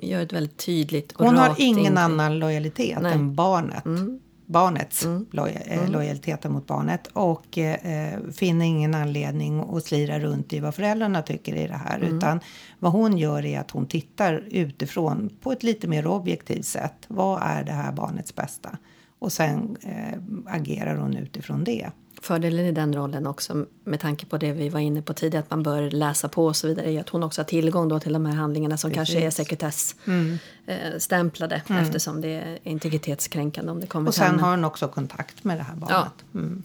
gör 0.00 0.22
ett 0.22 0.32
väldigt 0.32 0.56
tydligt 0.56 1.12
och 1.12 1.26
Hon 1.26 1.36
har 1.36 1.54
ingen 1.58 1.92
in. 1.92 1.98
annan 1.98 2.38
lojalitet 2.38 2.98
Nej. 3.02 3.12
än 3.12 3.34
barnet. 3.34 3.84
Mm 3.84 4.20
barnets 4.50 5.04
mm. 5.04 5.26
Loj 5.30 5.62
eh, 5.66 5.78
mm. 5.78 5.92
lojaliteten 5.92 6.52
mot 6.52 6.66
barnet 6.66 7.06
och 7.12 7.58
eh, 7.58 8.18
finner 8.32 8.66
ingen 8.66 8.94
anledning 8.94 9.60
att 9.60 9.84
slira 9.84 10.18
runt 10.18 10.52
i 10.52 10.60
vad 10.60 10.74
föräldrarna 10.74 11.22
tycker 11.22 11.56
i 11.56 11.66
det 11.66 11.80
här. 11.86 11.98
Mm. 11.98 12.16
Utan 12.16 12.40
vad 12.78 12.92
hon 12.92 13.18
gör 13.18 13.44
är 13.44 13.60
att 13.60 13.70
hon 13.70 13.86
tittar 13.86 14.44
utifrån 14.50 15.30
på 15.40 15.52
ett 15.52 15.62
lite 15.62 15.88
mer 15.88 16.06
objektivt 16.06 16.66
sätt. 16.66 17.04
Vad 17.08 17.42
är 17.42 17.64
det 17.64 17.72
här 17.72 17.92
barnets 17.92 18.34
bästa? 18.34 18.78
Och 19.20 19.32
sen 19.32 19.76
eh, 19.80 20.18
agerar 20.54 20.96
hon 20.96 21.16
utifrån 21.16 21.64
det. 21.64 21.90
Fördelen 22.22 22.66
i 22.66 22.72
den 22.72 22.94
rollen 22.94 23.26
också 23.26 23.66
med 23.84 24.00
tanke 24.00 24.26
på 24.26 24.38
det 24.38 24.52
vi 24.52 24.68
var 24.68 24.80
inne 24.80 25.02
på 25.02 25.14
tidigare 25.14 25.44
att 25.44 25.50
man 25.50 25.62
bör 25.62 25.90
läsa 25.90 26.28
på 26.28 26.46
och 26.46 26.56
så 26.56 26.66
vidare 26.66 26.92
är 26.92 27.00
att 27.00 27.08
hon 27.08 27.22
också 27.22 27.40
har 27.40 27.46
tillgång 27.46 27.88
då 27.88 28.00
till 28.00 28.12
de 28.12 28.26
här 28.26 28.34
handlingarna 28.34 28.76
som 28.76 28.90
Precis. 28.90 29.14
kanske 29.14 29.26
är 29.26 29.30
sekretessstämplade 29.30 31.62
mm. 31.66 31.80
eh, 31.80 31.86
eftersom 31.86 32.20
det 32.20 32.28
är 32.28 32.58
integritetskränkande 32.62 33.72
om 33.72 33.80
det 33.80 33.86
kommer 33.86 34.08
Och 34.08 34.14
sen 34.14 34.40
har 34.40 34.50
hon 34.50 34.64
också 34.64 34.88
kontakt 34.88 35.44
med 35.44 35.58
det 35.58 35.62
här 35.62 35.76
barnet. 35.76 36.12
Ja. 36.32 36.40
Mm. 36.40 36.62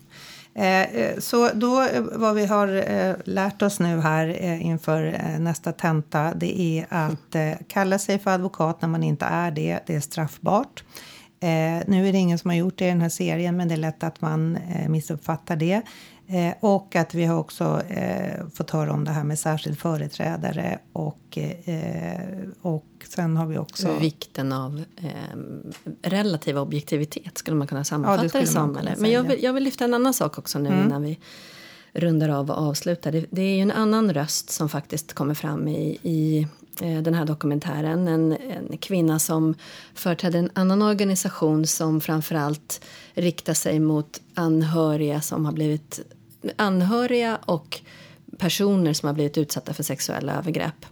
Eh, 0.53 0.81
eh 0.81 1.19
så 1.19 1.49
då 1.53 1.81
eh, 1.81 2.01
vad 2.01 2.35
vi 2.35 2.45
har 2.45 2.91
eh, 2.91 3.15
lärt 3.25 3.61
oss 3.61 3.79
nu 3.79 3.99
här 3.99 4.27
eh, 4.27 4.65
inför 4.65 5.17
nästa 5.39 5.71
tenta 5.71 6.33
det 6.33 6.61
är 6.61 6.87
att 6.89 7.35
kalla 7.67 7.99
sig 7.99 8.19
för 8.19 8.31
advokat 8.31 8.81
när 8.81 8.89
man 8.89 9.03
inte 9.03 9.25
är 9.25 9.51
det. 9.51 9.79
Det 9.85 9.95
är 9.95 9.99
straffbart. 9.99 10.83
Eh, 11.39 11.83
nu 11.87 12.07
är 12.07 12.11
det 12.11 12.17
ingen 12.17 12.37
som 12.37 12.49
har 12.49 12.57
gjort 12.57 12.77
det 12.77 12.85
i 12.85 12.89
den 12.89 13.01
här 13.01 13.09
serien 13.09 13.57
men 13.57 13.67
det 13.67 13.73
är 13.75 13.77
lätt 13.77 14.03
att 14.03 14.21
man 14.21 14.55
eh, 14.55 14.89
missuppfattar 14.89 15.55
det. 15.55 15.81
Eh, 16.27 16.53
och 16.59 16.95
att 16.95 17.13
vi 17.13 17.25
har 17.25 17.39
också 17.39 17.81
eh, 17.89 18.47
fått 18.53 18.69
höra 18.69 18.93
om 18.93 19.03
det 19.03 19.11
här 19.11 19.23
med 19.23 19.39
särskild 19.39 19.79
företrädare 19.79 20.79
och, 20.93 21.37
eh, 21.37 22.19
och 22.61 22.85
sen 23.07 23.37
har 23.37 23.45
vi 23.45 23.57
också... 23.57 23.97
Vikten 23.99 24.51
av 24.51 24.83
eh, 24.97 25.37
relativ 26.01 26.57
objektivitet 26.57 27.37
skulle 27.37 27.57
man 27.57 27.67
kunna 27.67 27.83
sammanfatta 27.83 28.25
Ja, 28.25 28.29
det 28.33 28.39
det, 28.39 28.47
som. 28.47 28.77
Eller? 28.77 28.95
Men 28.97 29.11
jag 29.11 29.23
vill, 29.23 29.43
jag 29.43 29.53
vill 29.53 29.63
lyfta 29.63 29.83
en 29.83 29.93
annan 29.93 30.13
sak 30.13 30.37
också 30.37 30.59
nu 30.59 30.69
innan 30.69 31.01
vi 31.01 31.19
rundar 31.93 32.29
av 32.29 32.49
och 32.51 32.57
avslutar. 32.57 33.11
Det, 33.11 33.25
det 33.29 33.41
är 33.41 33.55
ju 33.55 33.61
en 33.61 33.71
annan 33.71 34.13
röst 34.13 34.49
som 34.49 34.69
faktiskt 34.69 35.13
kommer 35.13 35.33
fram 35.33 35.67
i, 35.67 35.99
i 36.03 36.47
Eh, 36.81 37.01
den 37.01 37.13
här 37.13 37.25
dokumentären. 37.25 38.07
En, 38.07 38.31
en 38.31 38.77
kvinna 38.77 39.19
som 39.19 39.55
företräder 39.93 40.39
en 40.39 40.51
annan 40.53 40.81
organisation 40.81 41.67
som 41.67 42.01
framförallt 42.01 42.85
riktar 43.13 43.53
sig 43.53 43.79
mot 43.79 44.21
anhöriga 44.33 45.21
som 45.21 45.45
har 45.45 45.51
blivit 45.51 45.99
anhöriga 46.55 47.39
och 47.45 47.81
personer 48.37 48.93
som 48.93 49.07
har 49.07 49.13
blivit 49.13 49.37
utsatta 49.37 49.73
för 49.73 49.83
sexuella 49.83 50.37
övergrepp. 50.37 50.85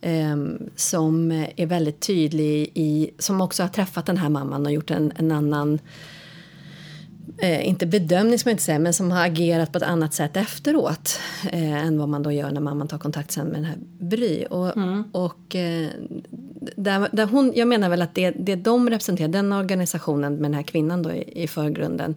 Eh, 0.00 0.36
som 0.76 1.30
är 1.56 1.66
väldigt 1.66 2.00
tydlig 2.00 2.70
i, 2.74 3.10
som 3.18 3.40
också 3.40 3.62
har 3.62 3.68
träffat 3.68 4.06
den 4.06 4.16
här 4.16 4.28
mamman 4.28 4.66
och 4.66 4.72
gjort 4.72 4.90
en, 4.90 5.12
en 5.16 5.32
annan 5.32 5.78
eh, 7.38 7.68
inte 7.68 7.86
bedömning 7.86 8.38
som 8.38 8.48
jag 8.48 8.54
inte 8.54 8.62
säger, 8.64 8.78
men 8.78 8.94
som 8.94 9.10
har 9.10 9.26
agerat 9.26 9.72
på 9.72 9.78
ett 9.78 9.84
annat 9.84 10.14
sätt 10.14 10.36
efteråt 10.36 11.18
eh, 11.52 11.86
än 11.86 11.98
vad 11.98 12.08
man 12.08 12.22
då 12.22 12.32
gör 12.32 12.50
när 12.50 12.60
mamman 12.60 12.88
tar 12.88 12.98
kontakt 12.98 13.30
sen 13.32 13.46
med 13.46 13.54
den 13.56 13.64
här 13.64 13.76
Bry. 13.98 14.44
Och, 14.50 14.72
och 15.12 15.56
eh, 15.56 15.88
där, 16.76 17.08
där 17.12 17.26
hon, 17.26 17.52
jag 17.54 17.68
menar 17.68 17.88
väl 17.88 18.02
att 18.02 18.14
det, 18.14 18.30
det 18.30 18.54
de 18.56 18.90
representerar, 18.90 19.28
den 19.28 19.52
organisationen 19.52 20.34
med 20.34 20.42
den 20.42 20.54
här 20.54 20.62
kvinnan 20.62 21.02
då 21.02 21.12
i, 21.12 21.42
i 21.42 21.48
förgrunden, 21.48 22.14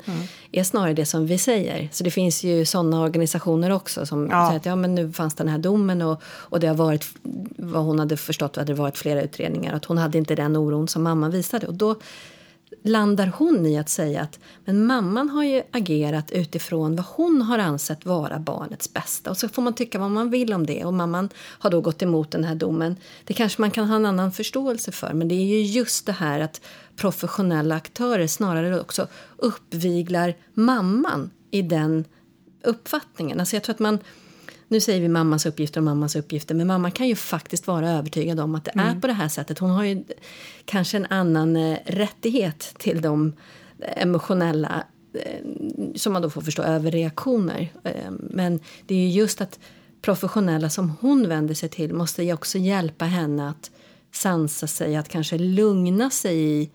är 0.52 0.63
snarare 0.63 0.93
det 0.93 1.06
som 1.06 1.28
vi 1.28 1.38
säger. 1.38 1.89
Så 1.91 2.04
det 2.04 2.12
finns 2.12 2.43
ju 2.43 2.65
sådana 2.65 3.02
organisationer 3.02 3.69
också 3.69 4.06
som 4.06 4.28
Ja. 4.32 4.48
säger 4.48 4.60
att 4.60 4.65
ja, 4.65 4.76
men 4.76 4.95
nu 4.95 5.12
fanns 5.12 5.36
den 5.36 5.48
här 5.48 5.58
domen 5.58 6.02
och, 6.02 6.22
och 6.26 6.60
det 6.60 6.67
har 6.67 6.76
varit, 6.76 7.06
vad 7.58 7.84
hon 7.84 8.00
hade 8.00 8.17
förstått, 8.17 8.56
hade 8.56 8.74
det 8.74 8.80
varit 8.80 8.98
flera 8.98 9.22
utredningar, 9.22 9.74
att 9.74 9.86
hon 9.86 9.98
hade 9.98 10.17
inte 10.17 10.36
den 10.36 10.56
oron 10.58 10.88
som 10.88 11.04
mamman 11.04 11.32
visade. 11.32 11.67
Och 11.67 11.74
då 11.74 11.95
landar 12.84 13.34
hon 13.38 13.66
i 13.66 13.78
att 13.78 13.90
säga 13.90 14.22
att 14.22 14.40
men 14.66 14.86
mamman 14.86 15.30
har 15.30 15.44
ju 15.44 15.64
agerat 15.72 16.32
utifrån 16.32 16.96
vad 16.96 17.06
hon 17.06 17.42
har 17.42 17.60
ansett 17.60 18.06
vara 18.06 18.40
barnets 18.40 18.94
bästa. 18.94 19.30
Och 19.30 19.38
så 19.38 19.50
får 19.50 19.62
man 19.62 19.74
tycka 19.74 20.00
vad 20.00 20.12
man 20.12 20.30
vill 20.30 20.54
om 20.54 20.66
det. 20.66 20.86
Och 20.86 20.94
mamman 20.94 21.30
har 21.36 21.70
då 21.70 21.82
gått 21.82 22.02
emot 22.02 22.32
den 22.32 22.44
här 22.44 22.56
domen. 22.56 22.96
Det 23.24 23.34
kanske 23.34 23.62
man 23.62 23.72
kan 23.72 23.88
ha 23.88 23.96
en 23.96 24.06
annan 24.06 24.32
förståelse 24.32 24.92
för. 24.92 25.14
Men 25.14 25.28
det 25.28 25.36
är 25.36 25.46
ju 25.46 25.62
just 25.62 26.06
det 26.06 26.12
här 26.12 26.40
att 26.40 26.62
professionella 26.96 27.76
aktörer 27.76 28.28
snarare 28.28 28.82
också 28.82 29.08
uppviglar 29.38 30.36
mamman 30.54 31.32
i 31.52 31.62
den 31.62 32.06
uppfattningen. 32.64 33.40
Alltså 33.40 33.56
jag 33.56 33.64
tror 33.64 33.74
att 33.74 33.80
man 33.80 34.00
nu 34.72 34.80
säger 34.80 35.02
vi 35.02 35.10
mammans 35.10 35.46
uppgifter 35.46 35.80
och 35.80 35.84
mammans 35.84 36.16
uppgifter, 36.16 36.56
men 36.56 36.68
mamman 36.68 36.92
kan 36.92 37.08
ju 37.08 37.16
faktiskt 37.16 37.68
vara 37.68 37.90
övertygad 37.90 38.40
om 38.40 38.56
att 38.56 38.66
det 38.66 38.72
är 38.76 39.00
på 39.00 39.08
det 39.08 39.14
här 39.14 39.28
sättet. 39.28 39.60
Hon 39.60 39.70
har 39.70 39.84
ju 39.84 40.04
kanske 40.66 40.98
en 40.98 41.06
annan 41.10 41.56
eh, 41.56 41.78
rättighet 41.86 42.76
till 42.78 43.02
de 43.02 43.34
emotionella, 43.80 44.84
eh, 45.14 45.46
som 45.96 46.14
man 46.14 46.22
då 46.22 46.30
får 46.30 46.42
förstå, 46.42 46.62
överreaktioner. 46.62 47.74
Eh, 47.84 48.12
men 48.12 48.60
det 48.86 48.96
är 48.96 49.00
ju 49.00 49.10
just 49.10 49.42
att 49.42 49.60
professionella 50.02 50.70
som 50.70 50.94
hon 51.02 51.28
vänder 51.28 51.54
sig 51.54 51.70
till 51.70 51.94
måste 51.94 52.24
ju 52.24 52.34
också 52.34 52.58
hjälpa 52.58 53.06
henne 53.06 53.50
att 53.50 53.72
sansa 54.12 54.68
sig, 54.68 54.96
att 54.96 55.10
kanske 55.10 55.38
lugna 55.38 56.10
sig 56.10 56.62
i 56.62 56.70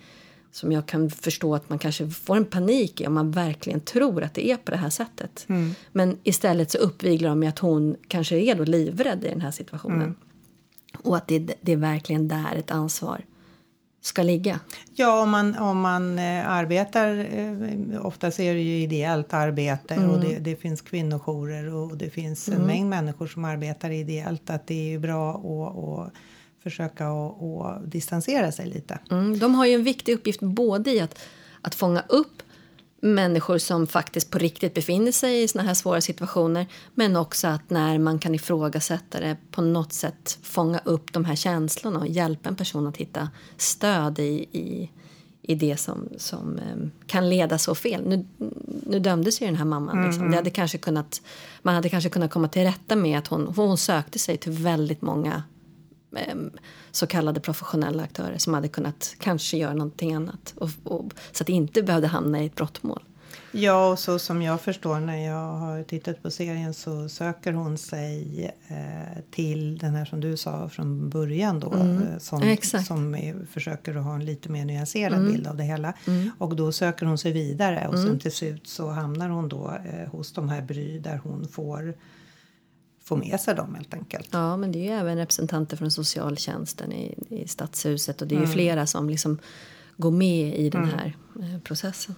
som 0.54 0.72
jag 0.72 0.86
kan 0.86 1.10
förstå 1.10 1.54
att 1.54 1.68
man 1.68 1.78
kanske 1.78 2.10
får 2.10 2.36
en 2.36 2.44
panik 2.44 3.00
i 3.00 3.06
om 3.06 3.14
man 3.14 3.30
verkligen 3.30 3.80
tror 3.80 4.22
att 4.22 4.34
det 4.34 4.50
är 4.50 4.56
på 4.56 4.70
det 4.70 4.76
här 4.76 4.90
sättet. 4.90 5.44
Men 5.92 6.18
istället 6.22 6.70
så 6.70 6.78
uppviglar 6.78 7.28
de 7.28 7.38
med 7.38 7.48
att 7.48 7.58
hon 7.58 7.96
kanske 8.08 8.36
är 8.36 8.54
då 8.54 8.64
livrädd 8.64 9.24
i 9.24 9.28
den 9.28 9.40
här 9.40 9.50
situationen. 9.50 10.14
Och 10.98 11.16
att 11.16 11.28
det, 11.28 11.38
det 11.60 11.72
är 11.72 11.76
verkligen 11.76 12.28
där 12.28 12.54
ett 12.56 12.70
ansvar 12.70 13.24
ska 14.00 14.22
ligga. 14.22 14.60
Ja, 14.94 15.22
om 15.22 15.30
man, 15.30 15.58
om 15.58 15.80
man 15.80 16.18
eh, 16.18 16.50
arbetar, 16.50 17.26
eh, 17.38 18.06
oftast 18.06 18.40
är 18.40 18.54
det 18.54 18.60
ju 18.60 18.82
ideellt 18.82 19.34
arbete 19.34 20.06
och 20.06 20.20
det, 20.20 20.38
det 20.38 20.56
finns 20.56 20.80
kvinnojourer 20.80 21.74
och 21.74 21.96
det 21.96 22.10
finns 22.10 22.48
en 22.48 22.62
mängd 22.62 22.88
människor 22.88 23.26
som 23.26 23.44
arbetar 23.44 23.90
ideellt. 23.90 24.50
Att 24.50 24.66
det 24.66 24.74
är 24.74 24.90
ju 24.90 24.98
bra 24.98 25.30
att 25.30 26.12
försöka 26.64 27.08
att, 27.08 27.42
att 27.42 27.90
distansera 27.90 28.52
sig 28.52 28.66
lite. 28.66 28.98
Mm, 29.10 29.38
de 29.38 29.54
har 29.54 29.66
ju 29.66 29.74
en 29.74 29.84
viktig 29.84 30.14
uppgift 30.14 30.40
både 30.40 30.90
i 30.90 31.00
att, 31.00 31.18
att 31.60 31.74
fånga 31.74 32.04
upp 32.08 32.42
människor 33.04 33.58
som 33.58 33.86
faktiskt 33.86 34.30
på 34.30 34.38
riktigt 34.38 34.74
befinner 34.74 35.12
sig 35.12 35.42
i 35.42 35.48
såna 35.48 35.64
här 35.64 35.74
svåra 35.74 36.00
situationer 36.00 36.66
men 36.94 37.16
också 37.16 37.46
att 37.48 37.70
när 37.70 37.98
man 37.98 38.18
kan 38.18 38.34
ifrågasätta 38.34 39.20
det 39.20 39.36
på 39.50 39.62
något 39.62 39.92
sätt 39.92 40.38
fånga 40.42 40.80
upp 40.84 41.12
de 41.12 41.24
här 41.24 41.36
känslorna 41.36 41.98
och 41.98 42.06
hjälpa 42.06 42.48
en 42.48 42.56
person 42.56 42.86
att 42.86 42.96
hitta 42.96 43.28
stöd 43.56 44.18
i, 44.18 44.46
i, 44.52 44.90
i 45.42 45.54
det 45.54 45.76
som, 45.76 46.08
som 46.16 46.58
eh, 46.58 46.88
kan 47.06 47.28
leda 47.28 47.58
så 47.58 47.74
fel. 47.74 48.08
Nu, 48.08 48.26
nu 48.86 48.98
dömdes 48.98 49.42
ju 49.42 49.46
den 49.46 49.56
här 49.56 49.64
mamman. 49.64 50.06
Liksom. 50.06 50.30
Det 50.30 50.36
hade 50.36 50.50
kanske 50.50 50.78
kunnat, 50.78 51.22
man 51.62 51.74
hade 51.74 51.88
kanske 51.88 52.10
kunnat 52.10 52.30
komma 52.30 52.48
till 52.48 52.62
rätta 52.62 52.96
med 52.96 53.18
att 53.18 53.26
hon, 53.26 53.46
hon 53.56 53.78
sökte 53.78 54.18
sig 54.18 54.36
till 54.36 54.52
väldigt 54.52 55.02
många 55.02 55.42
så 56.90 57.06
kallade 57.06 57.40
professionella 57.40 58.02
aktörer 58.02 58.38
som 58.38 58.54
hade 58.54 58.68
kunnat 58.68 59.14
kanske 59.18 59.56
göra 59.56 59.74
någonting 59.74 60.14
annat. 60.14 60.54
Och, 60.56 60.70
och, 60.84 61.12
så 61.32 61.42
att 61.42 61.46
det 61.46 61.52
inte 61.52 61.82
behövde 61.82 62.08
hamna 62.08 62.42
i 62.42 62.46
ett 62.46 62.54
brottmål. 62.54 63.02
Ja, 63.52 63.88
och 63.90 63.98
så 63.98 64.18
som 64.18 64.42
jag 64.42 64.60
förstår 64.60 65.00
när 65.00 65.26
jag 65.26 65.52
har 65.52 65.82
tittat 65.82 66.22
på 66.22 66.30
serien 66.30 66.74
så 66.74 67.08
söker 67.08 67.52
hon 67.52 67.78
sig 67.78 68.44
eh, 68.68 69.22
till 69.30 69.78
den 69.78 69.94
här 69.94 70.04
som 70.04 70.20
du 70.20 70.36
sa 70.36 70.68
från 70.68 71.08
början 71.10 71.60
då. 71.60 71.72
eh, 71.74 72.18
Som, 72.18 72.42
exakt. 72.42 72.86
som 72.86 73.14
är, 73.14 73.46
försöker 73.50 73.96
att 73.96 74.04
ha 74.04 74.14
en 74.14 74.24
lite 74.24 74.48
mer 74.48 74.64
nyanserad 74.64 75.26
bild 75.26 75.46
av 75.46 75.56
det 75.56 75.62
hela. 75.64 75.94
Och 76.38 76.56
då 76.56 76.72
söker 76.72 77.06
hon 77.06 77.18
sig 77.18 77.32
vidare 77.32 77.88
och 77.88 77.98
sen 77.98 78.18
till 78.18 78.32
slut 78.32 78.66
så 78.66 78.90
hamnar 78.90 79.28
hon 79.28 79.48
då 79.48 79.72
eh, 79.84 80.10
hos 80.10 80.32
de 80.32 80.48
här 80.48 80.62
Bry 80.62 80.98
där 80.98 81.20
hon 81.24 81.48
får 81.48 81.94
få 83.04 83.16
med 83.16 83.40
sig 83.40 83.54
dem 83.54 83.74
helt 83.74 83.94
enkelt. 83.94 84.28
Ja, 84.32 84.56
men 84.56 84.72
det 84.72 84.78
är 84.78 84.82
ju 84.82 85.00
även 85.00 85.16
representanter 85.16 85.76
från 85.76 85.90
socialtjänsten 85.90 86.92
i, 86.92 87.14
i 87.28 87.48
stadshuset 87.48 88.22
och 88.22 88.28
det 88.28 88.36
är 88.36 88.40
ju 88.40 88.46
flera 88.46 88.86
som 88.86 89.10
liksom 89.10 89.38
går 89.96 90.10
med 90.10 90.58
i 90.58 90.70
den 90.70 90.84
här 90.84 91.16
eh, 91.40 91.60
processen. 91.60 92.14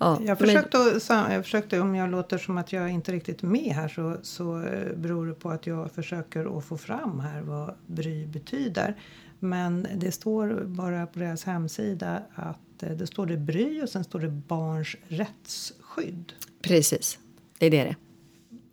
Ja, 0.00 0.18
Jag 0.24 0.38
försökte, 0.38 1.00
sam- 1.00 1.32
jag 1.32 1.44
försökte, 1.44 1.80
om 1.80 1.94
jag 1.94 2.10
låter 2.10 2.38
som 2.38 2.58
att 2.58 2.72
jag 2.72 2.90
inte 2.90 3.12
riktigt 3.12 3.42
är 3.42 3.46
med 3.46 3.74
här 3.74 3.88
så, 3.88 4.16
så 4.22 4.62
eh, 4.62 4.96
beror 4.96 5.26
det 5.26 5.34
på 5.34 5.50
att 5.50 5.66
jag 5.66 5.92
försöker 5.92 6.58
att 6.58 6.64
få 6.64 6.78
fram 6.78 7.20
här 7.20 7.40
vad 7.40 7.74
bry 7.86 8.26
betyder. 8.26 8.96
Men 9.38 9.86
det 9.96 10.12
står 10.12 10.64
bara 10.64 11.06
på 11.06 11.18
deras 11.18 11.44
hemsida 11.44 12.22
att 12.34 12.82
eh, 12.82 12.90
det 12.90 13.06
står 13.06 13.26
det 13.26 13.36
bry 13.36 13.82
och 13.82 13.88
sen 13.88 14.04
står 14.04 14.20
det 14.20 14.28
barns 14.28 14.96
rättsskydd. 15.08 16.32
Precis, 16.62 17.18
det 17.58 17.66
är 17.66 17.70
det 17.70 17.84
det. 17.84 17.96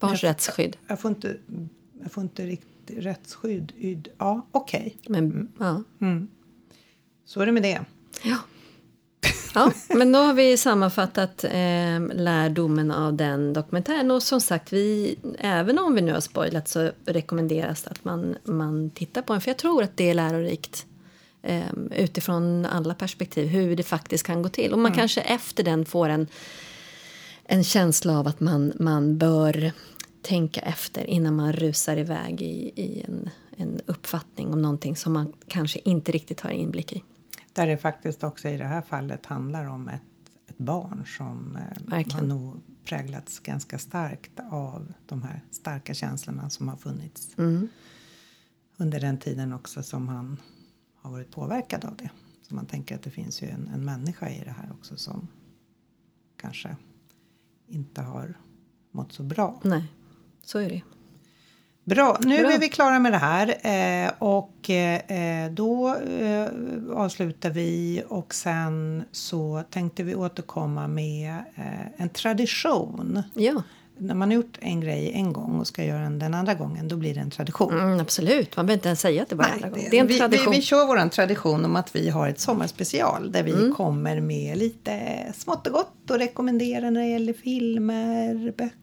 Barns 0.07 0.23
Jag- 0.23 0.29
rättsskydd. 0.29 0.77
Jag 0.87 0.99
får 0.99 1.11
inte, 1.11 1.37
jag 2.01 2.11
får 2.11 2.23
inte 2.23 2.45
riktigt 2.45 2.97
rättsskydd. 2.97 3.71
Yd, 3.77 4.07
ja, 4.17 4.47
okej. 4.51 4.97
Men, 5.07 5.51
ja. 5.59 5.83
Så 7.25 7.41
är 7.41 7.45
det 7.45 7.51
med 7.51 7.63
det. 7.63 7.81
Ja. 8.23 8.37
ja, 9.53 9.71
men 9.89 10.11
då 10.11 10.19
har 10.19 10.33
vi 10.33 10.57
sammanfattat 10.57 11.43
eh, 11.43 11.99
lärdomen 12.13 12.91
av 12.91 13.13
den 13.13 13.53
dokumentären. 13.53 14.11
Och 14.11 14.23
som 14.23 14.41
sagt, 14.41 14.73
vi, 14.73 15.15
även 15.39 15.79
om 15.79 15.95
vi 15.95 16.01
nu 16.01 16.13
har 16.13 16.19
spoilat 16.19 16.67
så 16.67 16.91
rekommenderas 17.05 17.83
det 17.83 17.89
att 17.89 18.05
man, 18.05 18.35
man 18.43 18.89
tittar 18.89 19.21
på 19.21 19.33
den. 19.33 19.41
För 19.41 19.49
jag 19.49 19.57
tror 19.57 19.83
att 19.83 19.97
det 19.97 20.09
är 20.09 20.13
lärorikt 20.13 20.85
eh, 21.41 21.63
utifrån 21.95 22.65
alla 22.65 22.93
perspektiv, 22.93 23.47
hur 23.47 23.75
det 23.75 23.83
faktiskt 23.83 24.25
kan 24.25 24.41
gå 24.41 24.49
till. 24.49 24.73
Och 24.73 24.79
man 24.79 24.93
kanske 24.93 25.21
efter 25.21 25.63
den 25.63 25.85
får 25.85 26.09
en, 26.09 26.27
en 27.45 27.63
känsla 27.63 28.19
av 28.19 28.27
att 28.27 28.39
man, 28.39 28.73
man 28.79 29.17
bör 29.17 29.71
tänka 30.23 30.61
efter 30.61 31.03
innan 31.09 31.35
man 31.35 31.53
rusar 31.53 31.97
iväg 31.97 32.41
i, 32.41 32.71
i 32.81 33.01
en, 33.07 33.29
en 33.57 33.81
uppfattning 33.85 34.53
om 34.53 34.61
någonting 34.61 34.95
som 34.95 35.13
man 35.13 35.33
kanske 35.47 35.79
inte 35.85 36.11
riktigt 36.11 36.41
har 36.41 36.49
inblick 36.49 36.93
i. 36.93 37.03
Där 37.53 37.67
det 37.67 37.77
faktiskt 37.77 38.23
också 38.23 38.49
i 38.49 38.57
det 38.57 38.65
här 38.65 38.81
fallet 38.81 39.25
handlar 39.25 39.65
om 39.65 39.87
ett, 39.87 40.01
ett 40.47 40.57
barn 40.57 41.03
som 41.17 41.55
eh, 41.55 41.61
har 41.61 41.97
Verkligen. 41.97 42.27
nog 42.27 42.61
präglats 42.85 43.39
ganska 43.39 43.79
starkt 43.79 44.39
av 44.51 44.93
de 45.05 45.23
här 45.23 45.41
starka 45.51 45.93
känslorna 45.93 46.49
som 46.49 46.67
har 46.67 46.75
funnits 46.75 47.35
under 48.77 48.99
den 48.99 49.17
tiden 49.17 49.53
också 49.53 49.83
som 49.83 50.07
han 50.07 50.37
har 50.95 51.11
varit 51.11 51.31
påverkad 51.31 51.85
av 51.85 51.95
det. 51.95 52.09
Så 52.41 52.55
man 52.55 52.65
tänker 52.65 52.95
att 52.95 53.01
det 53.01 53.09
finns 53.09 53.41
ju 53.41 53.47
en, 53.47 53.67
en 53.73 53.85
människa 53.85 54.29
i 54.29 54.43
det 54.45 54.51
här 54.51 54.71
också 54.71 54.97
som 54.97 55.27
kanske 56.37 56.75
inte 57.67 58.01
har 58.01 58.37
mått 58.91 59.11
så 59.11 59.23
bra. 59.23 59.61
Nej, 59.63 59.83
så 60.45 60.59
är 60.59 60.69
det. 60.69 60.81
Bra, 61.85 62.17
nu 62.23 62.37
Bra. 62.41 62.51
är 62.51 62.59
vi 62.59 62.69
klara 62.69 62.99
med 62.99 63.11
det 63.11 63.17
här 63.17 63.47
eh, 64.05 64.11
och 64.19 64.69
eh, 64.69 65.51
då 65.51 65.95
eh, 65.95 66.47
avslutar 66.93 67.49
vi 67.49 68.03
och 68.07 68.33
sen 68.33 69.03
så 69.11 69.63
tänkte 69.69 70.03
vi 70.03 70.15
återkomma 70.15 70.87
med 70.87 71.43
en 71.97 72.09
tradition. 72.09 73.23
Ja, 73.33 73.63
När 73.97 74.15
man 74.15 74.29
har 74.29 74.35
gjort 74.35 74.57
en 74.61 74.81
grej 74.81 75.11
en 75.13 75.33
gång 75.33 75.59
och 75.59 75.67
ska 75.67 75.83
göra 75.83 76.01
den 76.01 76.19
den 76.19 76.33
andra 76.33 76.53
gången, 76.53 76.87
då 76.87 76.95
blir 76.95 77.13
det 77.13 77.19
en 77.21 77.29
tradition. 77.31 77.73
mm, 77.79 77.99
absolut. 77.99 78.55
Man 78.55 78.65
behöver 78.65 78.77
inte 78.79 78.87
ens 78.87 78.99
säga 79.01 79.23
att 79.23 79.29
det 79.29 79.35
var 79.35 79.45
andra 79.45 79.69
gången. 79.69 79.87
Det 79.91 79.97
är 79.97 80.01
en 80.01 80.07
vi, 80.07 80.17
tradition. 80.19 80.51
Vi, 80.51 80.57
vi 80.57 80.63
kör 80.63 80.87
vår 80.87 81.09
tradition 81.09 81.65
om 81.65 81.75
att 81.75 81.95
vi 81.95 82.09
har 82.09 82.27
ett 82.27 82.39
sommarspecial 82.39 83.31
där 83.31 83.43
vi 83.43 83.51
Mm. 83.53 83.73
kommer 83.73 84.19
med 84.21 84.57
lite 84.57 85.17
smått 85.35 85.67
och 85.67 85.73
gott 85.73 86.09
och 86.11 86.17
rekommenderar 86.17 86.91
när 86.91 87.01
det 87.01 87.07
gäller 87.07 87.33
filmer, 87.33 88.53
böcker, 88.57 88.77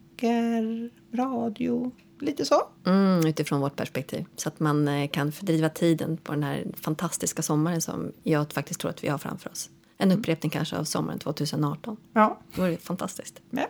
radio, 1.15 1.93
lite 2.21 2.45
så. 2.45 2.63
Mm, 2.87 3.27
utifrån 3.27 3.61
vårt 3.61 3.77
perspektiv. 3.77 4.25
Så 4.37 4.49
att 4.49 4.61
man 4.61 4.89
eh, 4.89 5.09
kan 5.09 5.33
fördriva 5.33 5.69
tiden 5.69 6.17
på 6.17 6.33
den 6.33 6.43
här 6.43 6.67
fantastiska 6.77 7.43
sommaren 7.43 7.81
som 7.81 8.13
jag 8.23 8.53
faktiskt 8.53 8.81
tror 8.81 8.91
att 8.91 9.05
vi 9.05 9.09
har 9.09 9.19
framför 9.19 9.51
oss. 9.51 9.71
En 9.99 10.13
upprepning 10.13 10.51
kanske 10.51 10.77
av 10.77 10.85
sommaren 10.85 11.19
2018. 11.19 11.97
Ja. 12.13 12.39
Det 12.55 12.61
vore 12.61 12.77
fantastiskt. 12.77 13.41
ja. 13.51 13.67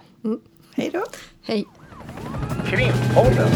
Hej 0.74 0.90
då. 0.92 1.05
Hej! 1.42 1.66
Krimpodden. 2.66 3.51